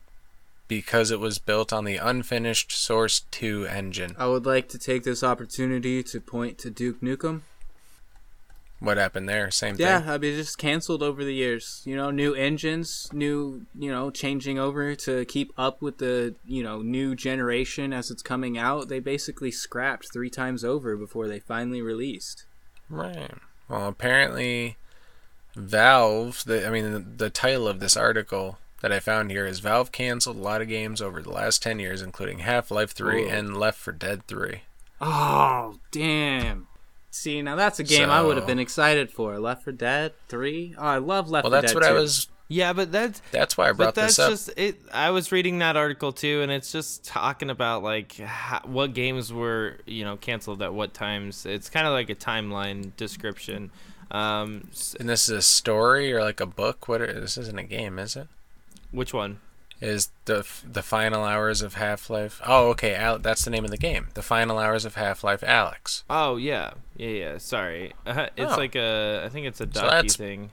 [0.67, 4.15] because it was built on the unfinished Source 2 engine.
[4.17, 7.41] I would like to take this opportunity to point to Duke Nukem.
[8.79, 9.49] What happened there?
[9.49, 10.07] Same Yeah, thing.
[10.07, 11.81] Yeah, I mean, just canceled over the years.
[11.85, 16.63] You know, new engines, new, you know, changing over to keep up with the, you
[16.63, 18.89] know, new generation as it's coming out.
[18.89, 22.45] They basically scrapped three times over before they finally released.
[22.89, 23.31] Right.
[23.69, 24.75] Well, apparently,
[25.55, 26.43] Valve.
[26.45, 29.91] The, I mean, the, the title of this article that I found here is Valve
[29.91, 33.31] canceled a lot of games over the last ten years, including Half Life Three Whoa.
[33.31, 34.61] and Left 4 Dead Three.
[35.01, 36.67] Oh, damn.
[37.09, 39.39] See, now that's a game I would have been excited for.
[39.39, 40.75] Left 4 Dead 3.
[40.77, 42.27] Oh, I love Left Well, 4 that's Dead what I was.
[42.49, 44.29] Yeah, but that's That's why I brought but that's this up.
[44.29, 44.75] just it.
[44.91, 49.31] I was reading that article too, and it's just talking about like how, what games
[49.31, 51.45] were you know canceled at what times.
[51.45, 53.71] It's kind of like a timeline description.
[54.11, 54.69] Um,
[54.99, 56.87] And this is a story or like a book.
[56.87, 57.01] What?
[57.01, 58.27] Are, this isn't a game, is it?
[58.93, 59.39] Which one?
[59.81, 62.39] Is the the final hours of Half Life?
[62.45, 62.95] Oh, okay.
[62.95, 64.07] Al- that's the name of the game.
[64.13, 66.03] The final hours of Half Life, Alyx.
[66.09, 67.37] Oh yeah, yeah, yeah.
[67.37, 68.57] Sorry, uh, it's Oh.
[68.57, 69.23] like a.
[69.25, 70.51] I think it's a docu that's- thing.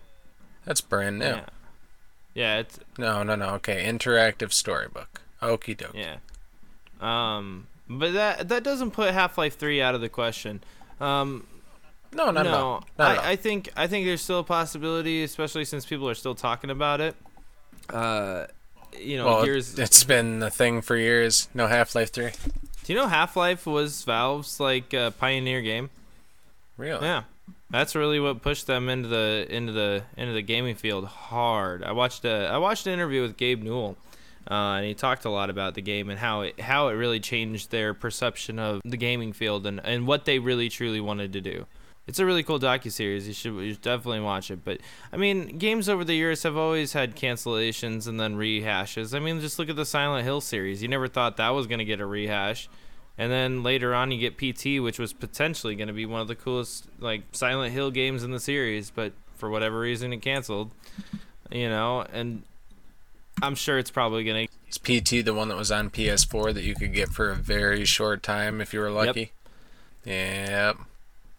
[0.64, 1.26] That's brand new.
[1.26, 1.44] Yeah.
[2.34, 3.50] Yeah, it's No, no, no.
[3.56, 5.20] Okay, interactive storybook.
[5.42, 5.94] Okie doke.
[5.94, 6.16] yeah.
[7.00, 10.62] Um, but that that doesn't put Half Life Three out of the question.
[11.00, 11.46] Um,
[12.12, 12.84] No, not at no, all.
[12.98, 13.24] Not at all.
[13.24, 16.70] I, I think I think there's still a possibility, especially since people are still talking
[16.70, 17.14] about it.
[17.92, 18.46] Uh,
[18.98, 21.48] you know, well, it's been a thing for years.
[21.54, 22.30] No Half Life Three.
[22.84, 25.90] Do you know Half Life was Valve's like uh, pioneer game?
[26.76, 27.04] Really?
[27.06, 27.24] Yeah,
[27.70, 31.84] that's really what pushed them into the into the into the gaming field hard.
[31.84, 33.96] I watched a I watched an interview with Gabe Newell,
[34.50, 37.20] uh, and he talked a lot about the game and how it how it really
[37.20, 41.40] changed their perception of the gaming field and and what they really truly wanted to
[41.40, 41.66] do.
[42.06, 43.28] It's a really cool docu series.
[43.28, 44.64] You should, you should definitely watch it.
[44.64, 44.80] But
[45.12, 49.14] I mean, games over the years have always had cancellations and then rehashes.
[49.14, 50.82] I mean, just look at the Silent Hill series.
[50.82, 52.68] You never thought that was gonna get a rehash.
[53.20, 56.28] And then later on, you get PT, which was potentially going to be one of
[56.28, 60.70] the coolest like Silent Hill games in the series, but for whatever reason, it canceled.
[61.50, 62.44] You know, and
[63.42, 64.52] I'm sure it's probably going to.
[64.68, 67.84] Is PT the one that was on PS4 that you could get for a very
[67.84, 69.32] short time if you were lucky?
[70.06, 70.78] Yep.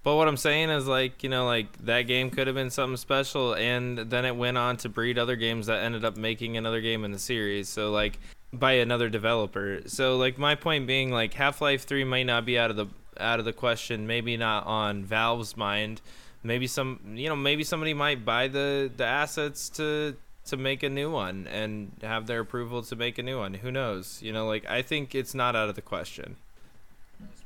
[0.03, 2.97] But what I'm saying is, like, you know, like that game could have been something
[2.97, 6.81] special, and then it went on to breed other games that ended up making another
[6.81, 7.69] game in the series.
[7.69, 8.17] So, like,
[8.51, 9.81] by another developer.
[9.85, 12.87] So, like, my point being, like, Half-Life 3 might not be out of the
[13.19, 14.07] out of the question.
[14.07, 16.01] Maybe not on Valve's mind.
[16.43, 20.89] Maybe some, you know, maybe somebody might buy the the assets to to make a
[20.89, 23.53] new one and have their approval to make a new one.
[23.53, 24.19] Who knows?
[24.23, 26.37] You know, like, I think it's not out of the question.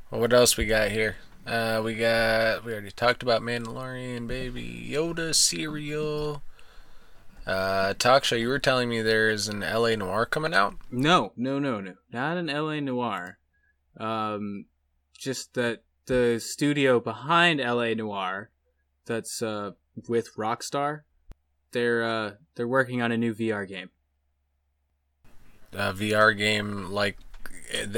[0.10, 1.18] Well, what else we got here?
[1.46, 6.42] Uh, we got we already talked about Mandalorian, Baby Yoda cereal.
[7.46, 8.36] Uh, talk show.
[8.36, 10.76] You were telling me there's an LA Noire coming out.
[10.90, 11.94] No, no, no, no.
[12.12, 13.38] Not an LA Noire.
[13.98, 14.66] Um,
[15.16, 18.50] just that the studio behind LA Noire,
[19.06, 19.72] that's uh
[20.08, 21.02] with Rockstar,
[21.72, 23.92] they're uh they're working on a new VR game.
[25.74, 27.18] A VR game like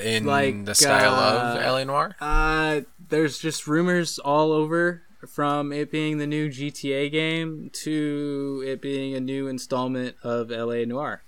[0.03, 2.15] in Like, the style uh, of LA Noire.
[2.19, 8.81] Uh, there's just rumors all over from it being the new GTA game to it
[8.81, 11.21] being a new installment of LA Noire.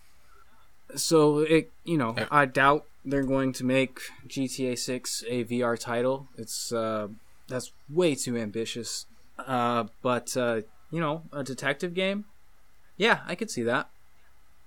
[0.96, 2.28] So it, you know, Yeah.
[2.32, 6.28] I doubt they're going to make GTA 6 a VR title.
[6.38, 7.08] It's uh
[7.48, 9.06] that's way too ambitious.
[9.38, 12.26] Uh but uh, you know, a detective game?
[12.98, 13.90] Yeah, I could see that.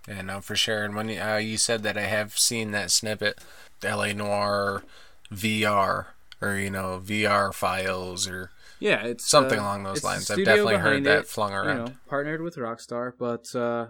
[0.08, 0.82] Yeah, no, for sure.
[0.84, 3.38] And when you, uh, you said that, I have seen that snippet,
[3.84, 4.82] LA Noire
[5.32, 6.06] VR,
[6.40, 10.30] or you know, VR files, or Yeah, it's Something uh, along those lines.
[10.30, 11.76] I've definitely heard that it, flung around.
[11.78, 13.88] You know, partnered with Rockstar, but uh,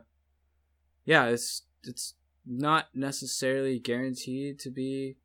[1.04, 2.14] yeah, it's it's
[2.46, 5.16] not necessarily guaranteed to be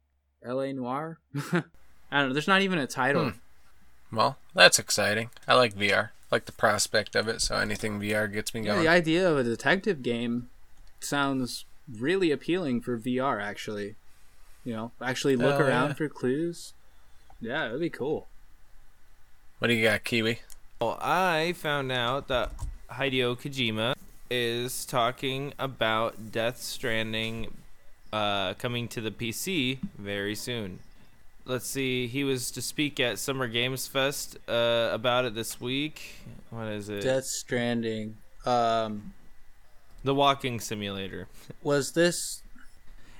[0.43, 0.74] L.A.
[0.74, 1.20] Noire.
[1.51, 2.34] I don't know.
[2.34, 3.32] There's not even a title.
[3.32, 4.15] Hmm.
[4.15, 5.30] Well, that's exciting.
[5.47, 6.09] I like VR.
[6.09, 7.41] I like the prospect of it.
[7.41, 8.82] So anything VR gets me Yeah, going.
[8.84, 10.49] the idea of a detective game
[10.99, 13.41] sounds really appealing for VR.
[13.41, 13.95] Actually,
[14.68, 15.93] you know, actually look Hell around yeah.
[15.93, 16.74] for clues.
[17.39, 18.28] Yeah, that'd be cool.
[19.59, 20.41] What do you got, Kiwi?
[20.82, 22.51] Well, I found out that
[22.91, 23.95] Hideo Kojima
[24.30, 27.53] is talking about Death Stranding
[28.11, 30.80] uh, coming to the PC very soon.
[31.45, 36.15] Let's see, he was to speak at Summer Games Fest uh, about it this week.
[36.49, 37.03] What is it?
[37.03, 38.18] Death Stranding.
[38.45, 39.13] Um,
[40.03, 41.30] The walking simulator.
[41.63, 42.41] was this?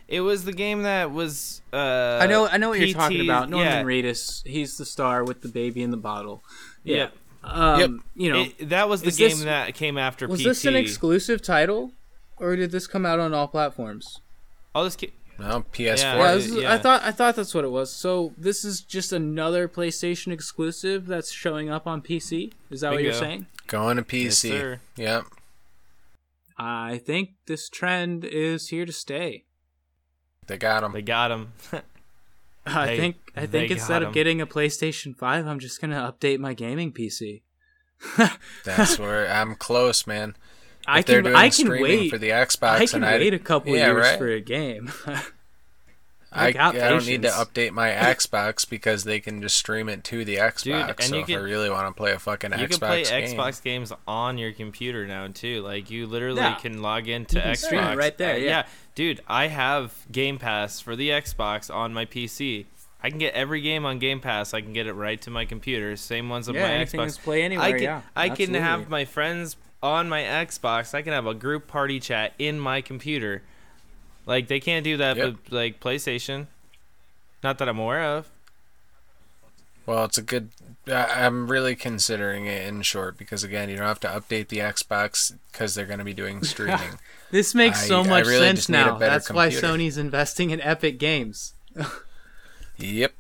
[0.08, 1.62] It was the game that was.
[1.74, 3.49] Uh, I know, I know what you're talking about.
[3.49, 4.45] Norman yeah, Reedus.
[4.47, 6.43] He's the star with the baby in the bottle.
[6.84, 7.10] Yeah.
[7.43, 7.89] Um, Yep.
[8.16, 10.43] You know, It- that was the game this- that came after was PT.
[10.45, 11.91] this an exclusive title,
[12.38, 14.22] or did this come out on all platforms?
[14.76, 15.97] oh, this ca- No, PS4.
[16.03, 16.74] Yeah, Yeah, is, yeah.
[16.74, 17.91] I thought I thought that's what it was.
[17.93, 22.53] So this is just another PlayStation exclusive that's showing up on PC.
[22.72, 23.45] Is that what you're saying?
[23.68, 24.49] Going to Yes, PC.
[24.49, 24.80] sir.
[24.95, 25.26] yep.
[26.58, 29.43] I think this trend is here to stay.
[30.48, 30.93] They got them.
[30.93, 31.54] They got him.
[32.66, 35.98] I They- think I think instead of getting a PlayStation 5, I'm just going to
[35.98, 37.41] update my gaming PC.
[38.66, 40.36] That's where I'm close, man.
[40.86, 43.34] I If they're can doing I can wait for the Xbox, I can and wait
[43.34, 44.18] a couple yeah, years right?
[44.18, 44.91] for a game.
[46.32, 50.04] I, got I don't need to update my Xbox because they can just stream it
[50.06, 50.89] to the Xbox.
[50.89, 52.80] and so you if can- I really want to play a fucking you Xbox can
[52.80, 55.62] play game, Xbox games on your computer now too.
[55.62, 56.56] Like you literally Yeah.
[56.56, 58.66] can log into You can Xbox stream it right there, Uh, yeah.
[58.98, 62.66] Dude, I have Game Pass for the Xbox on my PC.
[63.04, 64.56] I can get every game on Game Pass.
[64.56, 65.95] I can get it right to my computer.
[65.95, 67.06] Same ones on yeah, my anything Xbox.
[67.06, 67.66] that's play anywhere.
[67.68, 70.95] I can yeah, I can have my friends on my Xbox.
[70.95, 73.43] I can have a group party chat in my computer.
[74.26, 75.26] Like they can't do that Yep.
[75.28, 76.48] with like PlayStation.
[77.43, 78.32] Not that I'm aware of.
[79.86, 80.50] well, it's a good.
[80.91, 85.36] I'm really considering it in short because again, you don't have to update the Xbox
[85.52, 86.98] because they're going to be doing streaming.
[87.32, 88.97] This makes I- so much really sense just need a now.
[88.97, 89.49] better That's why.
[89.49, 91.53] Sony's investing in Epic Games.
[92.78, 93.13] yep.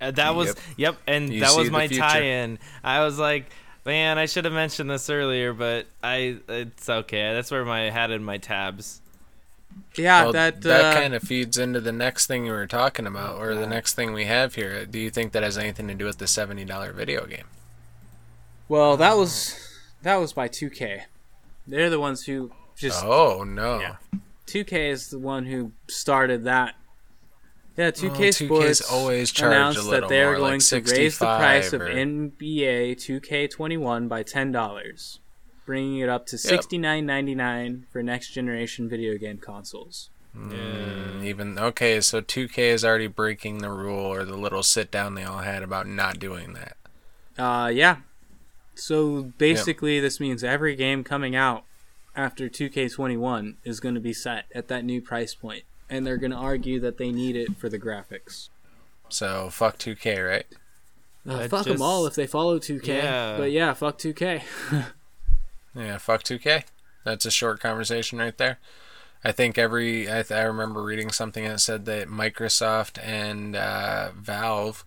[0.00, 0.58] Uh, that was Yep.
[0.76, 2.58] yep, and You that was my tie-in.
[2.82, 3.46] I was like,
[3.84, 7.32] man, I should have mentioned this earlier, but I it's okay.
[7.32, 9.00] That's where my I had in my tabs.
[9.96, 13.06] Yeah, Well, that that uh, kind of feeds into the next thing you were talking
[13.06, 14.84] about, or the next thing we have here.
[14.84, 17.46] Do you think that has anything to do with the seventy dollar video game?
[18.68, 19.56] Well, that was
[20.02, 21.02] that was by 2K.
[21.66, 23.80] They're the ones who just oh no!
[23.80, 23.96] Yeah.
[24.46, 26.74] 2K is the one who started that.
[27.76, 31.24] Yeah, 2K Oh, 2K's always announced that they are more, going like to raise the
[31.24, 35.20] price 65 of NBA 2K21 by ten dollars,
[35.64, 36.40] bringing it up to Yep.
[36.40, 40.10] sixty nine ninety nine for next generation video game consoles.
[40.36, 45.14] Mm, even okay, so 2K is already breaking the rule or the little sit down
[45.14, 46.76] they all had about not doing that.
[47.42, 47.96] Uh, yeah.
[48.74, 51.64] So basically, this means every game coming out
[52.14, 56.30] after 2K21 is going to be set at that new price point, and they're going
[56.32, 58.48] to argue that they need it for the graphics.
[59.08, 60.46] So fuck 2K, right?
[61.28, 62.86] Uh, I fuck them all if they follow 2K.
[62.86, 63.36] Yeah.
[63.36, 64.42] But yeah, fuck 2K.
[65.74, 66.64] Yeah, fuck 2K.
[67.04, 68.58] That's a short conversation right there.
[69.24, 74.10] I think every I, th- I remember reading something that said that Microsoft and uh,
[74.14, 74.84] Valve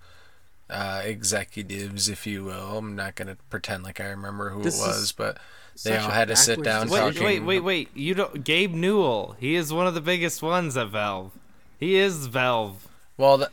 [0.69, 4.83] uh, executives, if you will, I'm not gonna pretend like I remember who This it
[4.83, 5.37] is was, but
[5.83, 6.89] they such all had to sit down.
[6.89, 7.23] Wait, talking.
[7.23, 7.89] wait, wait, wait.
[7.93, 9.35] You don't Gabe Newell.
[9.39, 11.31] He is one of the biggest ones at Valve.
[11.79, 12.87] He is Valve.
[13.17, 13.49] Well, th-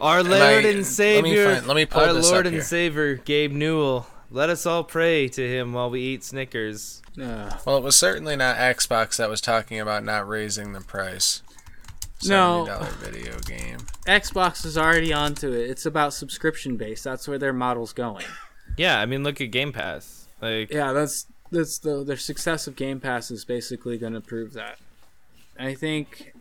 [0.00, 1.54] Our I- Lord let and me Savior.
[1.54, 2.62] find- let me pull our this Lord up and here.
[2.64, 4.06] Savior, Gabe Newell.
[4.30, 7.02] Let us all pray to him while we eat Snickers.
[7.20, 11.42] Uh, well, it was certainly not Xbox that was talking about not raising the price.
[12.24, 12.64] No.
[13.00, 13.78] video game.
[14.06, 15.68] Xbox is already onto it.
[15.70, 17.04] It's about subscription based.
[17.04, 18.24] That's where their model's going.
[18.76, 20.26] Yeah, I mean, look at Game Pass.
[20.40, 24.52] Like, Yeah, that's that's the their success of Game Pass is basically going to prove
[24.54, 24.78] that.
[25.58, 26.32] I think,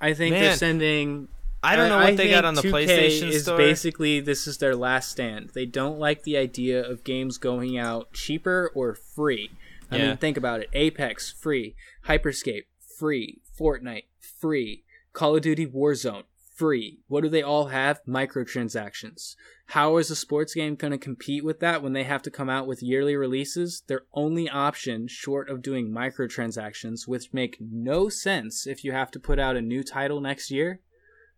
[0.00, 1.28] I think they're sending.
[1.62, 3.56] I don't know what they got on the 2K PlayStation is store.
[3.56, 5.50] basically this is their last stand.
[5.54, 9.50] They don't like the idea of games going out cheaper or free.
[9.90, 10.08] I Yeah.
[10.08, 11.74] mean, think about it: Apex free,
[12.06, 12.64] Hyperscape
[12.98, 14.84] free, Fortnite free,
[15.14, 16.24] Call of Duty Warzone
[16.54, 17.00] free.
[17.08, 18.00] What do they all have?
[18.08, 19.34] Microtransactions.
[19.68, 22.48] How is a sports game going to compete with that when they have to come
[22.48, 23.82] out with yearly releases?
[23.86, 29.20] Their only option, short of doing microtransactions, which make no sense if you have to
[29.20, 30.80] put out a new title next year,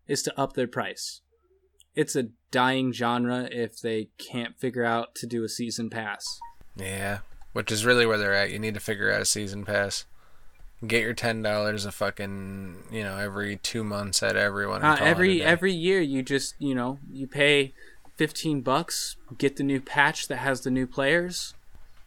[0.07, 1.21] is to up their price.
[1.95, 6.23] It's a dying genre if they can't figure out to do a season pass.
[6.75, 7.19] Yeah,
[7.53, 8.51] which is really where they're at.
[8.51, 10.05] You need to figure out a season pass.
[10.85, 14.83] Get your ten dollars a fucking you know every two months at everyone.
[14.83, 17.73] Uh, call it a every every year, you just you know you pay
[18.15, 21.55] fifteen bucks, get the new patch that has the new players.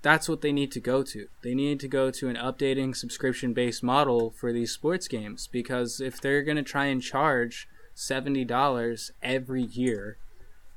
[0.03, 1.27] That's what they need to go to.
[1.43, 6.01] They need to go to an updating subscription based model for these sports games because
[6.01, 10.16] if they're gonna try and charge seventy dollars every year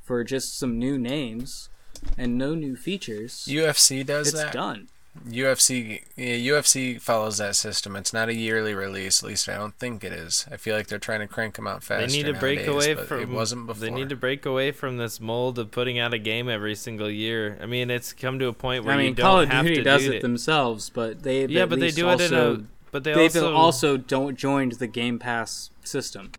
[0.02, 1.70] for just some new names
[2.18, 4.38] and no new features, UFC does that.
[4.38, 4.54] it's that.
[4.54, 4.88] done.
[5.28, 7.95] UFC yeah, UFC follows that system.
[7.95, 9.24] It's not a yearly release.
[9.24, 10.47] At least I don't think it is.
[10.51, 12.07] I feel like they're trying to crank them out fast.
[12.07, 13.22] They need to break nowadays, away from.
[13.22, 13.30] it.
[13.30, 13.80] Wasn't before.
[13.80, 17.09] They need to break away from this mold of putting out a game every single
[17.09, 17.57] year.
[17.61, 19.66] I mean, it's come to a point where I mean, you don't Call of have
[19.66, 22.22] Duty to does do it themselves, but they Yeah, at but they least do it
[22.22, 22.64] in a.
[22.91, 26.32] But they they've also, also don't joined the Game Pass system.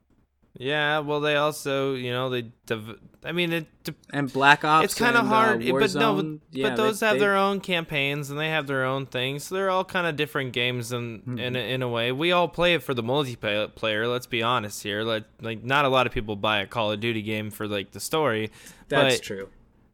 [0.57, 2.43] Yeah, well, they also, you know, they.
[2.67, 3.67] Div- I mean, it.
[4.13, 4.85] And Black Ops.
[4.85, 7.37] it's kind of hard, uh, but no, but, yeah, but those they, have they, their
[7.37, 9.45] own campaigns and they have their own things.
[9.45, 11.39] So they're all kind of different games in Hmm.
[11.39, 12.13] in a, in a way.
[12.13, 14.11] We all play it for the multiplayer.
[14.11, 15.03] Let's be honest here.
[15.03, 17.91] Like like not a lot of people buy a Call of Duty game for like
[17.91, 18.53] the story.
[18.89, 19.49] That's but, true.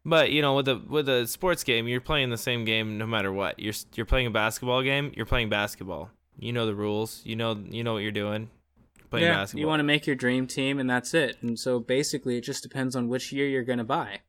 [0.04, 3.06] But you know, with a with a sports game, you're playing the same game no
[3.06, 3.58] matter what.
[3.58, 5.12] You're you're playing a basketball game.
[5.16, 6.10] You're playing basketball.
[6.38, 7.22] You know the rules.
[7.24, 8.50] You know you know what you're doing.
[9.10, 9.60] Playing yeah, basketball.
[9.60, 11.36] you want to make your dream team, and that's it.
[11.42, 14.20] And so basically, it just depends on which year you're going to buy.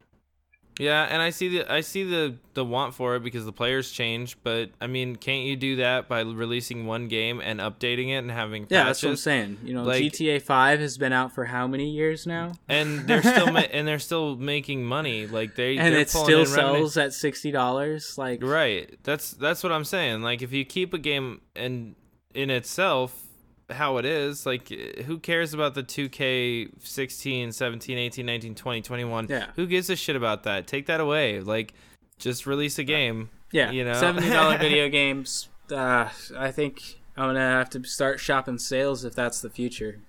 [0.79, 3.91] Yeah, and I see the I see the the want for it because the players
[3.91, 4.37] change.
[4.41, 8.31] But I mean, can't you do that by releasing one game and updating it and
[8.31, 9.59] having Yeah, that's what I'm saying.
[9.63, 12.53] You know, Like- GTA Five has been out for how many years now?
[12.67, 15.27] and they're still ma- and they're still making money.
[15.27, 16.77] Like they and it still in revenue.
[16.79, 18.17] sells at sixty dollars.
[18.17, 18.97] Like, Right.
[19.03, 20.21] That's that's what I'm saying.
[20.23, 21.95] Like if you keep a game in
[22.33, 23.27] in itself
[23.73, 29.27] how it is, like who cares about the 2K 16, 17, 18, 19, 20, 21?
[29.29, 29.47] Yeah.
[29.55, 30.67] Who gives a shit about that?
[30.67, 31.39] Take that away.
[31.39, 31.73] Like
[32.17, 33.29] just release a game.
[33.51, 33.93] yeah, You know?
[33.93, 35.49] seventy dollar video games.
[35.71, 39.99] Uh, I think I'm gonna have to start shopping sales if that's the future.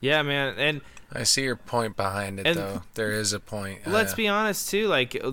[0.00, 0.54] Yeah, man.
[0.58, 0.80] And
[1.14, 2.82] I see your point behind it, And- though.
[2.94, 3.80] There is a point.
[3.86, 5.30] let's Uh, be honest too, like uh,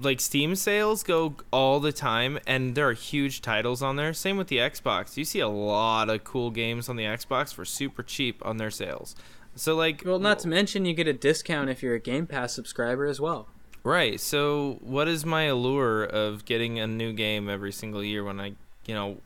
[0.00, 4.12] like Steam sales go all the time and there are huge titles on there.
[4.12, 5.16] Same with the Xbox.
[5.16, 8.70] You see a lot of cool games on the Xbox for super cheap on their
[8.70, 9.14] sales.
[9.56, 12.52] So like Well, not to mention you get a discount if you're a Game Pass
[12.54, 13.48] subscriber as well.
[13.84, 14.20] Right.
[14.20, 18.52] So, what is my allure of getting a new game every single year when I,
[18.86, 19.16] you know,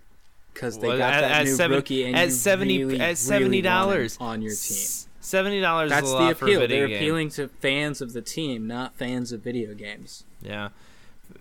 [0.55, 2.99] Because they well, got at, that at new seven- rookie and at you seventy really,
[3.01, 4.87] at seventy really dollars want him on your team.
[5.27, 6.69] Seventy dollars That's the lot for a appeal.
[6.69, 6.97] They're game.
[6.99, 10.23] appealing to fans of the team, not fans of video games.
[10.41, 10.69] Yeah.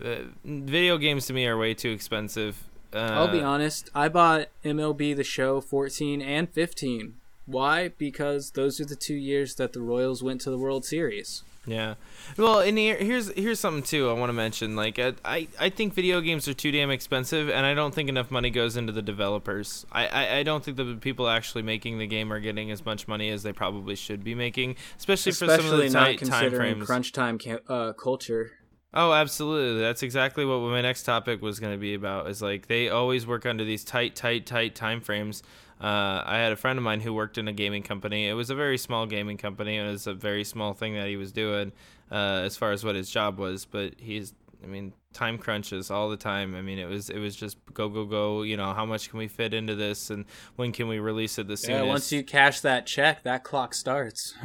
[0.03, 2.63] Uh, video games to me are way too expensive.
[2.91, 3.91] Uh, I'll be honest.
[3.93, 7.13] I bought MLB The Show 14 and 15.
[7.45, 7.89] Why?
[7.89, 11.43] Because those are the two years that the Royals went to the World Series.
[11.68, 11.95] Yeah.
[12.38, 14.76] Well, and here, here's here's something too I want to mention.
[14.76, 18.30] Like I, I think video games are too damn expensive, and I don't think enough
[18.30, 19.86] money goes into the developers.
[19.91, 23.07] I, I, I don't think the people actually making the game are getting as much
[23.07, 26.51] money as they probably should be making, especially, for some of the not tight time
[26.51, 26.86] frames.
[26.86, 28.51] crunch time uh, culture.
[28.93, 29.82] Oh, absolutely.
[29.82, 32.30] That's exactly what my next topic was going to be about.
[32.30, 35.43] Is like they always work under these tight, tight, tight time frames.
[35.82, 38.28] Uh, I had a friend of mine who worked in a gaming company.
[38.28, 39.78] It was a very small gaming company.
[39.78, 41.73] It was a very small thing that he was doing
[42.11, 43.65] uh, as far as what his job was.
[43.65, 46.55] But he's, I mean, time crunches all the time.
[46.55, 48.43] I mean, it was it was just go go go.
[48.43, 51.47] You know, how much can we fit into this, and when can we release it
[51.47, 51.84] the soonest?
[51.84, 54.34] Yeah, once you cash that check, that clock starts.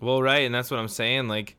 [0.00, 1.28] Well, right, and that's what I'm saying.
[1.28, 1.56] Like,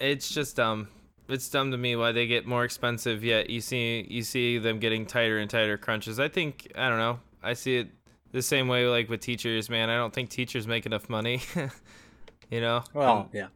[0.00, 0.88] it's just dumb.
[1.28, 3.22] It's dumb to me why they get more expensive.
[3.22, 6.18] Yet you see you see them getting tighter and tighter crunches.
[6.18, 7.20] I think I don't know.
[7.42, 7.88] I see it
[8.32, 9.68] the same way like with teachers.
[9.70, 11.40] Man, I don't think teachers make enough money.
[12.50, 13.48] you know, well, Um, yeah.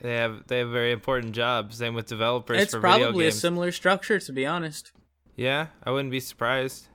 [0.00, 1.76] they have they have very important jobs.
[1.78, 4.92] Same with developers It's for video probably a similar structure, to be honest.
[5.36, 6.86] yeah, I wouldn't be surprised.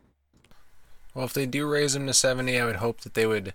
[1.14, 3.54] Well, if they do raise them to 70, I would hope that they would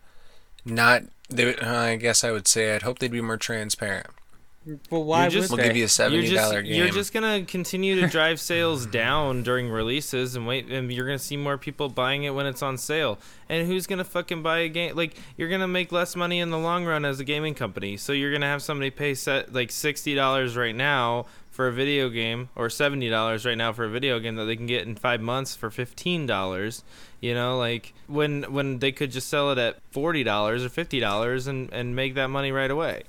[0.64, 1.02] not.
[1.28, 4.06] They would, uh, I guess I would say I'd hope they'd be more transparent.
[4.90, 6.64] Well, why You're just- would We'll give you a seventy you're just, game.
[6.66, 11.18] You're just gonna continue to drive sales down during releases, and wait, and you're gonna
[11.18, 13.18] see more people buying it when it's on sale.
[13.48, 14.94] And who's gonna fucking buy a game?
[14.96, 17.96] Like you're gonna make less money in the long run as a gaming company.
[17.96, 22.10] So you're gonna have somebody pay set like sixty dollars right now for a video
[22.10, 24.94] game, or seventy dollars right now for a video game that they can get in
[24.94, 26.84] five months for fifteen dollars.
[27.22, 31.00] You know, like when when they could just sell it at forty dollars or fifty
[31.00, 33.04] dollars and and make that money right away.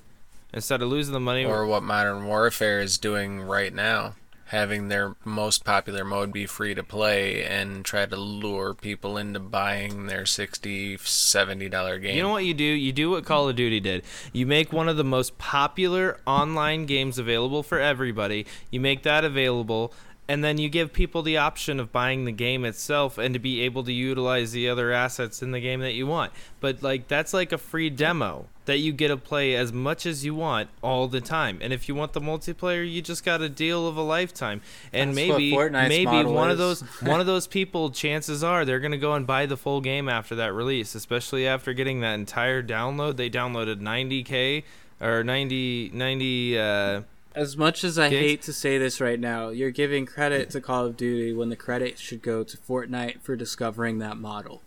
[0.54, 4.16] Instead of losing the money, or what Modern Warfare is doing right now,
[4.52, 9.40] having their most popular mode be free to play and try to lure people into
[9.40, 12.18] buying their 60 70 dollar game.
[12.18, 12.66] You know what you do?
[12.66, 14.04] You do what Call of Duty did.
[14.34, 18.46] You make one of the most popular online games available for everybody.
[18.70, 19.94] You make that available,
[20.28, 23.62] and then you give people the option of buying the game itself and to be
[23.62, 26.34] able to utilize the other assets in the game that you want.
[26.60, 30.24] But like that's like a free demo that you get to play as much as
[30.24, 31.60] you want all the time.
[31.62, 34.62] And if you want the multiplayer, you just got a deal of a lifetime.
[34.94, 38.80] And That's maybe maybe model one of those one of those people chances are they're
[38.80, 42.14] going to go and buy the full game after that release especially after getting that
[42.16, 44.64] entire download they downloaded 90k
[45.02, 47.02] or 90 90 uh
[47.36, 48.22] As much as I Gigs?
[48.22, 51.56] hate to say this right now, you're giving credit to Call of Duty when the
[51.56, 54.62] credit should go to Fortnite for discovering that model.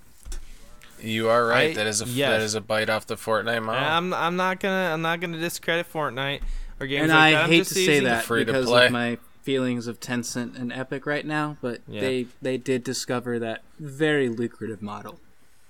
[1.05, 1.71] You are right.
[1.71, 2.31] I- that is a yes.
[2.31, 3.85] that is a bite off the Fortnite model.
[3.89, 6.41] I'm I'm not gonna I'm not gonna discredit Fortnite
[6.81, 7.45] or games and like I that.
[7.45, 8.87] I'm hate to say that free to because play.
[8.87, 12.01] of my feelings of Tencent and Epic right now, but Yeah.
[12.01, 15.21] they they did discover that very lucrative model.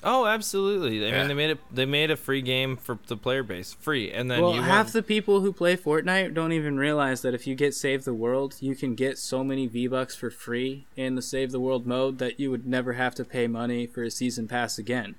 [0.06, 1.02] Oh, absolutely.
[1.02, 1.18] I Yeah.
[1.20, 1.58] mean, they made it.
[1.72, 4.84] They made a free game for the player base, free, and then well, you half
[4.88, 8.12] want- the people who play Fortnite don't even realize that if you get Save the
[8.12, 11.86] World, you can get so many V Bucks for free in the Save the World
[11.86, 15.14] mode that you would never have to pay money for a season pass again.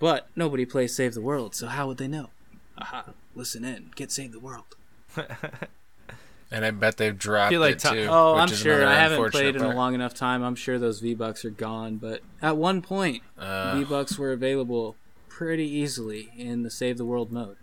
[0.00, 2.30] But nobody plays Save the World, so how would they know?
[2.78, 3.04] Aha!
[3.36, 4.74] Listen in, get Save the World.
[6.50, 8.06] and I bet they've dropped like it ti- too.
[8.10, 8.86] Oh, which I'm is sure.
[8.86, 10.42] I haven't unfortunate played in a long enough time.
[10.42, 11.96] I'm sure those V Bucks are gone.
[11.96, 14.96] But at one point, Uh, V Bucks were available
[15.28, 17.56] pretty easily in the Save the World mode.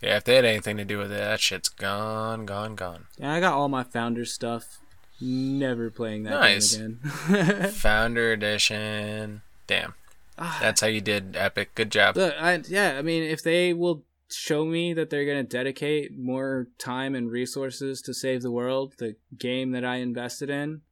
[0.00, 3.06] yeah, if they had anything to do with it, that shit's gone, gone, gone.
[3.18, 4.78] Yeah, I got all my Founder stuff.
[5.20, 6.74] Never playing that Nice.
[6.76, 6.98] game
[7.28, 7.70] again.
[7.70, 9.42] Founder edition.
[9.68, 9.94] Damn,
[10.36, 11.74] that's how you did Epic.
[11.74, 12.16] Good job.
[12.16, 16.16] Look, I, yeah, I mean, if they will show me that they're going to dedicate
[16.16, 20.82] more time and resources to save the world, the game that I invested in,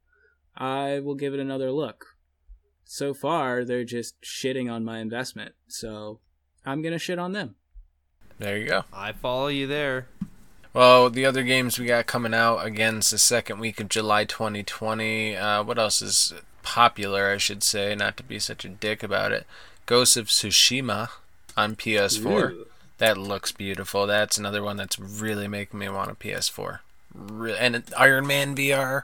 [0.55, 2.05] I will give it another look.
[2.85, 6.19] So far, they're just shitting on my investment, so
[6.65, 7.55] I'm going to shit on them.
[8.37, 8.83] There you go.
[8.91, 10.07] I follow you there.
[10.73, 14.25] Well, the other games we got coming out again, it's the second week of July
[14.25, 15.35] 2020.
[15.35, 16.33] Uh, what else is
[16.63, 19.45] popular, I should say, not to be such a dick about it?
[19.85, 21.09] Ghost of Tsushima
[21.57, 22.51] on PS4.
[22.51, 22.65] Ooh.
[22.97, 24.05] That looks beautiful.
[24.05, 26.79] That's another one that's really making me want a PS4.
[27.13, 29.03] Re- and Iron Man VR.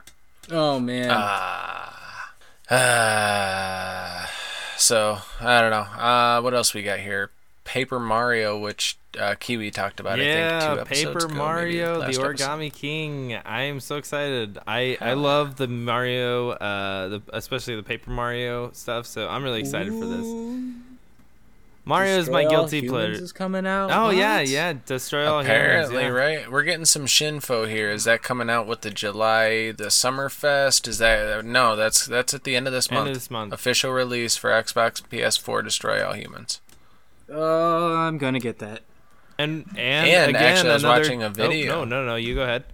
[0.50, 1.10] Oh, man.
[1.12, 2.32] Ah.
[2.70, 4.30] Ah.
[4.76, 6.00] so, I don't know.
[6.00, 7.30] Uh, what else we got here?
[7.68, 11.92] Paper Mario, which uh, Kiwi talked about, I think, yeah, two episodes Paper ago, Mario,
[11.94, 12.36] the last episode.
[12.36, 13.34] Origami King.
[13.34, 14.58] I am so excited.
[14.66, 19.04] I I Hell love the Mario, uh, the especially the Paper Mario stuff.
[19.06, 20.24] So I'm really excited for this.
[20.24, 20.72] Ooh.
[21.84, 23.22] Mario is my guilty Humans pleasure.
[23.24, 23.90] is coming out.
[23.90, 24.48] Oh yeah, What?
[24.48, 24.74] yeah.
[24.84, 26.14] Destroy all Apparently, humans.
[26.16, 26.22] yeah.
[26.40, 26.50] right?
[26.52, 27.90] We're getting some Shinfo here.
[27.90, 30.86] Is that coming out with the July the Summer Fest?
[30.86, 31.76] Is that no?
[31.76, 33.08] That's that's at the end of this End month.
[33.08, 33.52] of this month.
[33.54, 36.60] Official release for Xbox, PS4, Destroy All Humans.
[37.30, 38.82] Oh, I'm going to get that.
[39.38, 41.00] And and, And again, actually, I was another...
[41.00, 41.84] watching a Oh, video.
[41.84, 42.16] no, no, no.
[42.16, 42.64] You go ahead.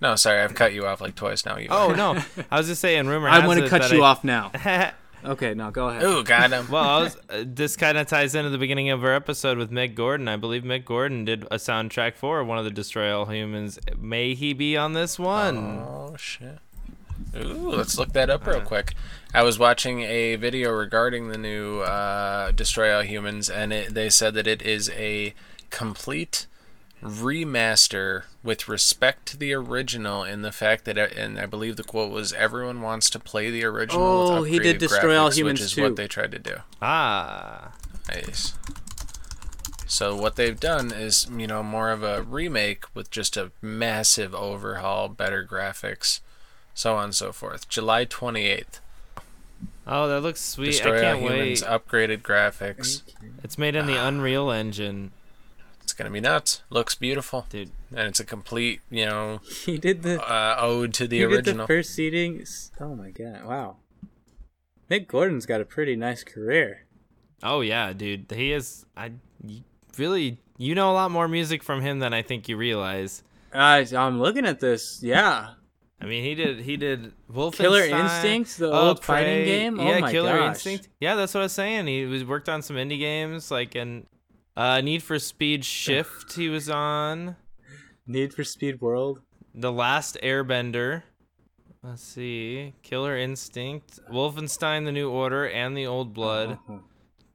[0.00, 1.56] No, sorry, I've cut you off like twice now.
[1.56, 3.06] You Oh no, I was just saying.
[3.06, 3.28] Rumor.
[3.28, 4.52] I has want to cut you I- off now.
[5.24, 6.04] Okay, no, go ahead.
[6.04, 6.68] Ooh, got him.
[6.70, 9.72] well, I was, uh, this kind of ties into the beginning of our episode with
[9.72, 10.28] Mick Gordon.
[10.28, 13.80] I believe Mick Gordon did a soundtrack for one of the Destroy All Humans.
[13.98, 15.56] May he be on this one?
[15.80, 16.58] Oh shit.
[17.36, 18.64] Ooh, let's look that up real Uh.
[18.64, 18.94] quick.
[19.34, 24.08] I was watching a video regarding the new uh, Destroy All Humans, and it, they
[24.08, 25.34] said that it is a
[25.70, 26.46] complete
[27.02, 32.10] remaster with respect to the original in the fact that, and I believe the quote
[32.10, 35.36] was, "Everyone wants to play the original." Oh, with he did upgraded Destroy All graphics,"
[35.38, 35.82] Humans which is too.
[35.82, 36.56] what they tried to do.
[36.80, 37.72] Ah,
[38.08, 38.54] Nice.
[39.88, 44.34] So what they've done is, you know, more of a remake with just a massive
[44.34, 46.20] overhaul, better graphics,
[46.76, 47.68] so on and so forth.
[47.68, 48.78] July 28th.
[49.86, 50.66] oh, that looks sweet.
[50.72, 51.68] Destroy I can't All Humans, wait.
[51.70, 53.02] upgraded graphics.
[53.42, 55.10] It's made in the Unreal Engine,
[55.82, 56.62] It's gonna be nuts.
[56.70, 57.70] Looks beautiful, dude.
[57.90, 61.32] and it's a complete, you know, He did the uh, ode to the he did
[61.34, 61.66] original.
[61.66, 62.44] the first seating.
[62.78, 63.44] Oh my god!
[63.44, 63.76] Wow.
[64.90, 66.84] Mick Gordon's got a pretty nice career.
[67.42, 68.30] Oh yeah, dude.
[68.30, 68.84] He is.
[68.96, 69.12] I
[69.98, 70.38] really.
[70.58, 73.22] You know a lot more music from him than I think you realize.
[73.52, 75.02] I I'm looking at this.
[75.02, 75.50] Yeah,
[76.00, 76.60] I mean, he did.
[76.60, 77.56] He did Wolfenstein.
[77.56, 79.44] Killer Instinct, the oh, old fighting Prey.
[79.44, 79.80] game.
[79.80, 80.48] Oh yeah, my Killer gosh.
[80.56, 80.88] Instinct.
[81.00, 81.86] Yeah, that's what I was saying.
[81.86, 84.06] He was worked on some indie games like in
[84.56, 86.34] uh, Need for Speed Shift.
[86.34, 87.36] he was on
[88.06, 89.20] Need for Speed World.
[89.54, 91.02] The Last Airbender.
[91.82, 96.58] Let's see, Killer Instinct, Wolfenstein: The New Order, and The Old Blood.
[96.68, 96.80] Oh.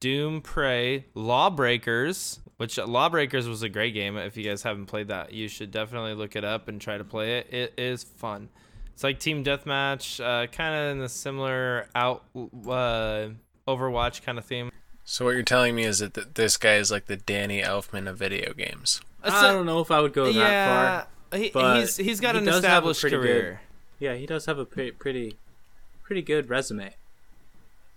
[0.02, 4.18] Doom, Prey, Lawbreakers, which Lawbreakers was a great game.
[4.18, 7.04] If you guys haven't played that, you should definitely look it up and try to
[7.04, 7.52] play it.
[7.52, 8.50] It is fun.
[8.94, 13.30] It's like team deathmatch, uh, kind of in the similar out uh,
[13.68, 14.70] Overwatch kind of theme.
[15.04, 18.08] So what you're telling me is that th- this guy is like the Danny Elfman
[18.08, 19.02] of video games.
[19.24, 21.40] I don't know if I would go that yeah, far.
[21.40, 23.62] he, but he's he's got he an does have a established pretty career.
[23.98, 25.38] Yeah, he does have a pretty pretty,
[26.04, 26.94] pretty good resume.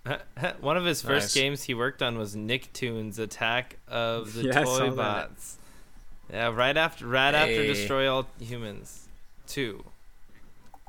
[0.59, 1.33] One of his first Nice.
[1.33, 5.29] games he worked on was Nicktoons Attack of the Yeah, I saw Toy that.
[6.31, 9.07] Yeah, right after right after Destroy All Humans
[9.47, 9.83] 2.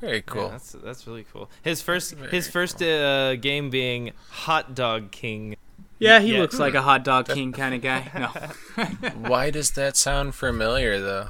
[0.01, 0.49] Very Yeah, cool.
[0.51, 1.49] that's that's really cool.
[1.63, 5.57] His first his Very first uh, game being Hot Dog King.
[5.99, 6.41] Yeah, he Yeah.
[6.41, 8.11] looks like a hot dog king kind of guy.
[8.15, 9.09] No.
[9.29, 11.29] Why does that sound familiar though?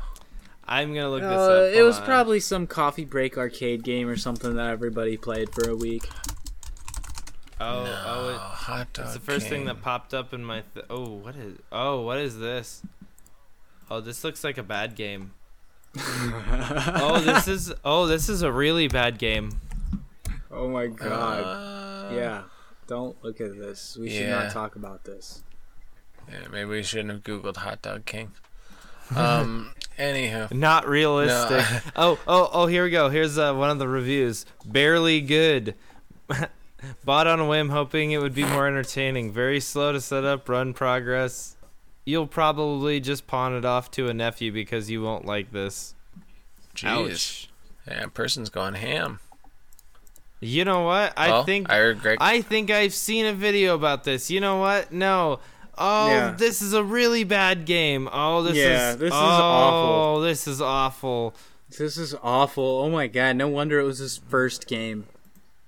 [0.67, 1.73] I'm gonna look this Uh, up.
[1.75, 2.05] it was on.
[2.05, 6.09] probably some coffee break arcade game or something that everybody played for a week.
[7.59, 9.07] Oh, No, oh, it, hot dog.
[9.07, 10.63] it's the first thing that popped up in my.
[10.75, 11.59] Th- oh, what is?
[11.73, 12.83] Oh, what is this?
[13.91, 15.33] Oh, this looks like a bad game.
[16.99, 17.73] Oh, this is.
[17.85, 19.53] Oh, this is a really bad game.
[20.51, 21.41] oh my god.
[21.41, 22.43] Uh, yeah.
[22.87, 23.97] Don't look at this.
[23.99, 24.43] We should yeah.
[24.43, 25.43] not talk about this.
[26.31, 28.33] yeah, maybe we shouldn't have googled hot dog king.
[29.15, 29.73] Um.
[29.99, 31.65] anywho, Not realistic.
[31.97, 32.67] oh, oh, oh!
[32.67, 33.09] Here we go.
[33.09, 34.45] Here's uh, one of the reviews.
[34.65, 35.75] Barely good.
[37.05, 39.33] Bought on a whim, hoping it would be more entertaining.
[39.33, 41.57] Very slow to set up, run progress.
[42.05, 45.95] You'll probably just pawn it off to a nephew because you won't like this.
[46.75, 47.49] jeez, Ouch.
[47.89, 49.19] yeah, person's going ham.
[50.41, 51.15] You know what?
[51.17, 52.19] I Well, think I regret.
[52.21, 54.31] I think I've seen a video about this.
[54.31, 54.93] You know what?
[54.93, 55.41] No.
[55.79, 56.35] Oh, Yeah.
[56.37, 58.09] this is a really bad game.
[58.13, 60.21] Oh, this Yeah, is this is oh, awful.
[60.21, 61.35] this is awful.
[61.79, 62.83] This is awful.
[62.85, 63.37] Oh my god.
[63.37, 65.07] No wonder it was his first game.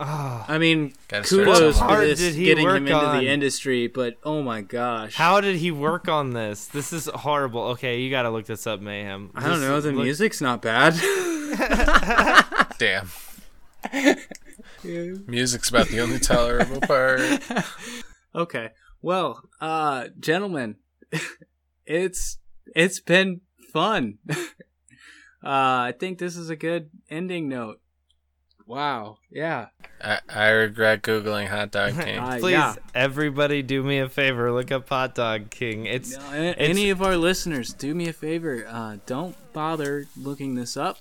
[0.00, 1.72] Oh, I mean, kudos somewhere.
[1.72, 3.18] for this did he getting him into on?
[3.18, 5.16] the industry, but oh my gosh.
[5.16, 6.66] how did he work on this?
[6.66, 7.62] This is horrible.
[7.70, 9.30] Okay, you got to look this up, Mayhem.
[9.34, 9.80] I don't know.
[9.80, 10.94] The look- music's not bad.
[12.78, 13.08] Damn.
[15.26, 17.20] Music's about the only tolerable part.
[18.34, 18.70] okay.
[19.02, 20.76] Well, uh, gentlemen,
[21.86, 22.38] it's
[22.74, 23.40] it's been
[23.72, 24.18] fun.
[24.30, 24.34] uh,
[25.42, 27.80] I think this is a good ending note.
[28.68, 29.16] Wow.
[29.32, 29.68] Yeah.
[30.00, 32.18] I, I regret googling hot dog king.
[32.18, 32.74] Uh, Please, yeah.
[32.94, 34.52] everybody, do me a favor.
[34.52, 35.86] Look up Hot Dog King.
[35.86, 38.64] It's Uh, a- any of our listeners, do me a favor.
[38.68, 40.98] Uh, don't bother looking this up.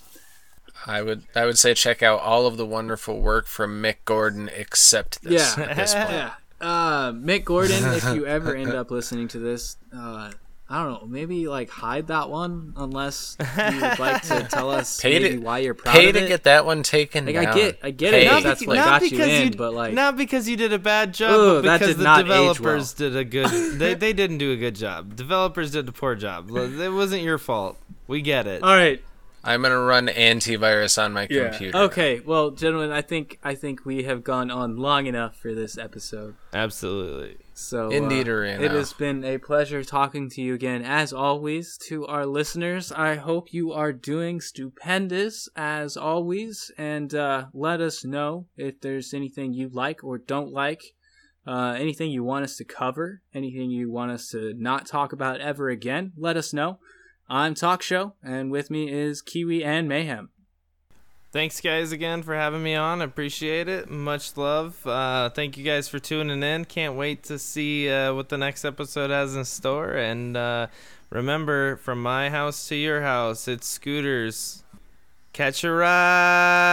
[0.85, 4.49] I would I would say check out all of the wonderful work from Mick Gordon
[4.55, 5.57] except this.
[5.57, 5.63] Yeah.
[5.65, 6.09] at this point.
[6.11, 6.31] Yeah.
[6.61, 10.31] Uh, Mick Gordon, if you ever end up listening to this, uh,
[10.69, 14.99] I don't know, maybe like hide that one unless you would like to tell us
[14.99, 17.47] Pay maybe to- why you're proud Pay of to get that one taken Like, down.
[17.47, 18.25] I get, I get Pay.
[18.25, 18.31] it.
[18.31, 20.57] Not That's beca- what not got you because in, you- but like, not because you
[20.57, 23.49] did a bad job, Ooh, but because the not age developers did a good.
[23.79, 25.15] They they didn't do a good job.
[25.15, 26.49] Developers did a poor job.
[26.51, 27.77] It wasn't your fault.
[28.07, 28.61] We get it.
[28.61, 29.01] all right,
[29.45, 31.47] I'm gonna run antivirus on my yeah.
[31.49, 31.77] computer.
[31.77, 35.77] Okay, well, gentlemen, I think I think we have gone on long enough for this
[35.77, 36.35] episode.
[36.53, 37.37] Absolutely.
[37.59, 38.63] So Indeed, uh, Arena.
[38.63, 41.75] it has been a pleasure talking to you again, as always.
[41.87, 48.05] To our listeners, I hope you are doing stupendous as always, and uh, let us
[48.05, 50.83] know if there's anything you like or don't like,
[51.47, 55.41] uh, anything you want us to cover, anything you want us to not talk about
[55.41, 56.11] ever again.
[56.15, 56.77] Let us know.
[57.27, 60.29] I'm Talk Show, and with me is Kiwi and Mayhem.
[61.37, 62.99] Thanks, guys, again for having me on.
[62.99, 63.91] Appreciate it.
[63.91, 64.75] Much love.
[64.87, 66.65] Uh, thank you guys for tuning in.
[66.65, 69.91] Can't wait to see uh, what the next episode has in store.
[69.91, 70.65] And uh,
[71.11, 74.63] remember, from my house to your house, it's scooters.
[75.31, 76.65] Catch a ride.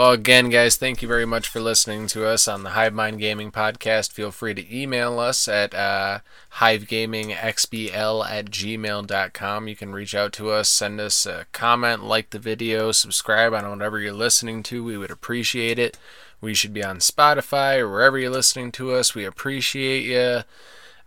[0.00, 3.18] Well, again, guys, thank you very much for listening to us on the Hive Mind
[3.18, 4.12] Gaming Podcast.
[4.12, 6.20] Feel free to email us at uh,
[6.54, 9.68] hivegamingxbl at gmail.com.
[9.68, 13.68] You can reach out to us, send us a comment, like the video, subscribe on
[13.68, 14.82] whatever you're listening to.
[14.82, 15.98] We would appreciate it.
[16.40, 19.14] We should be on Spotify or wherever you're listening to us.
[19.14, 20.44] We appreciate you.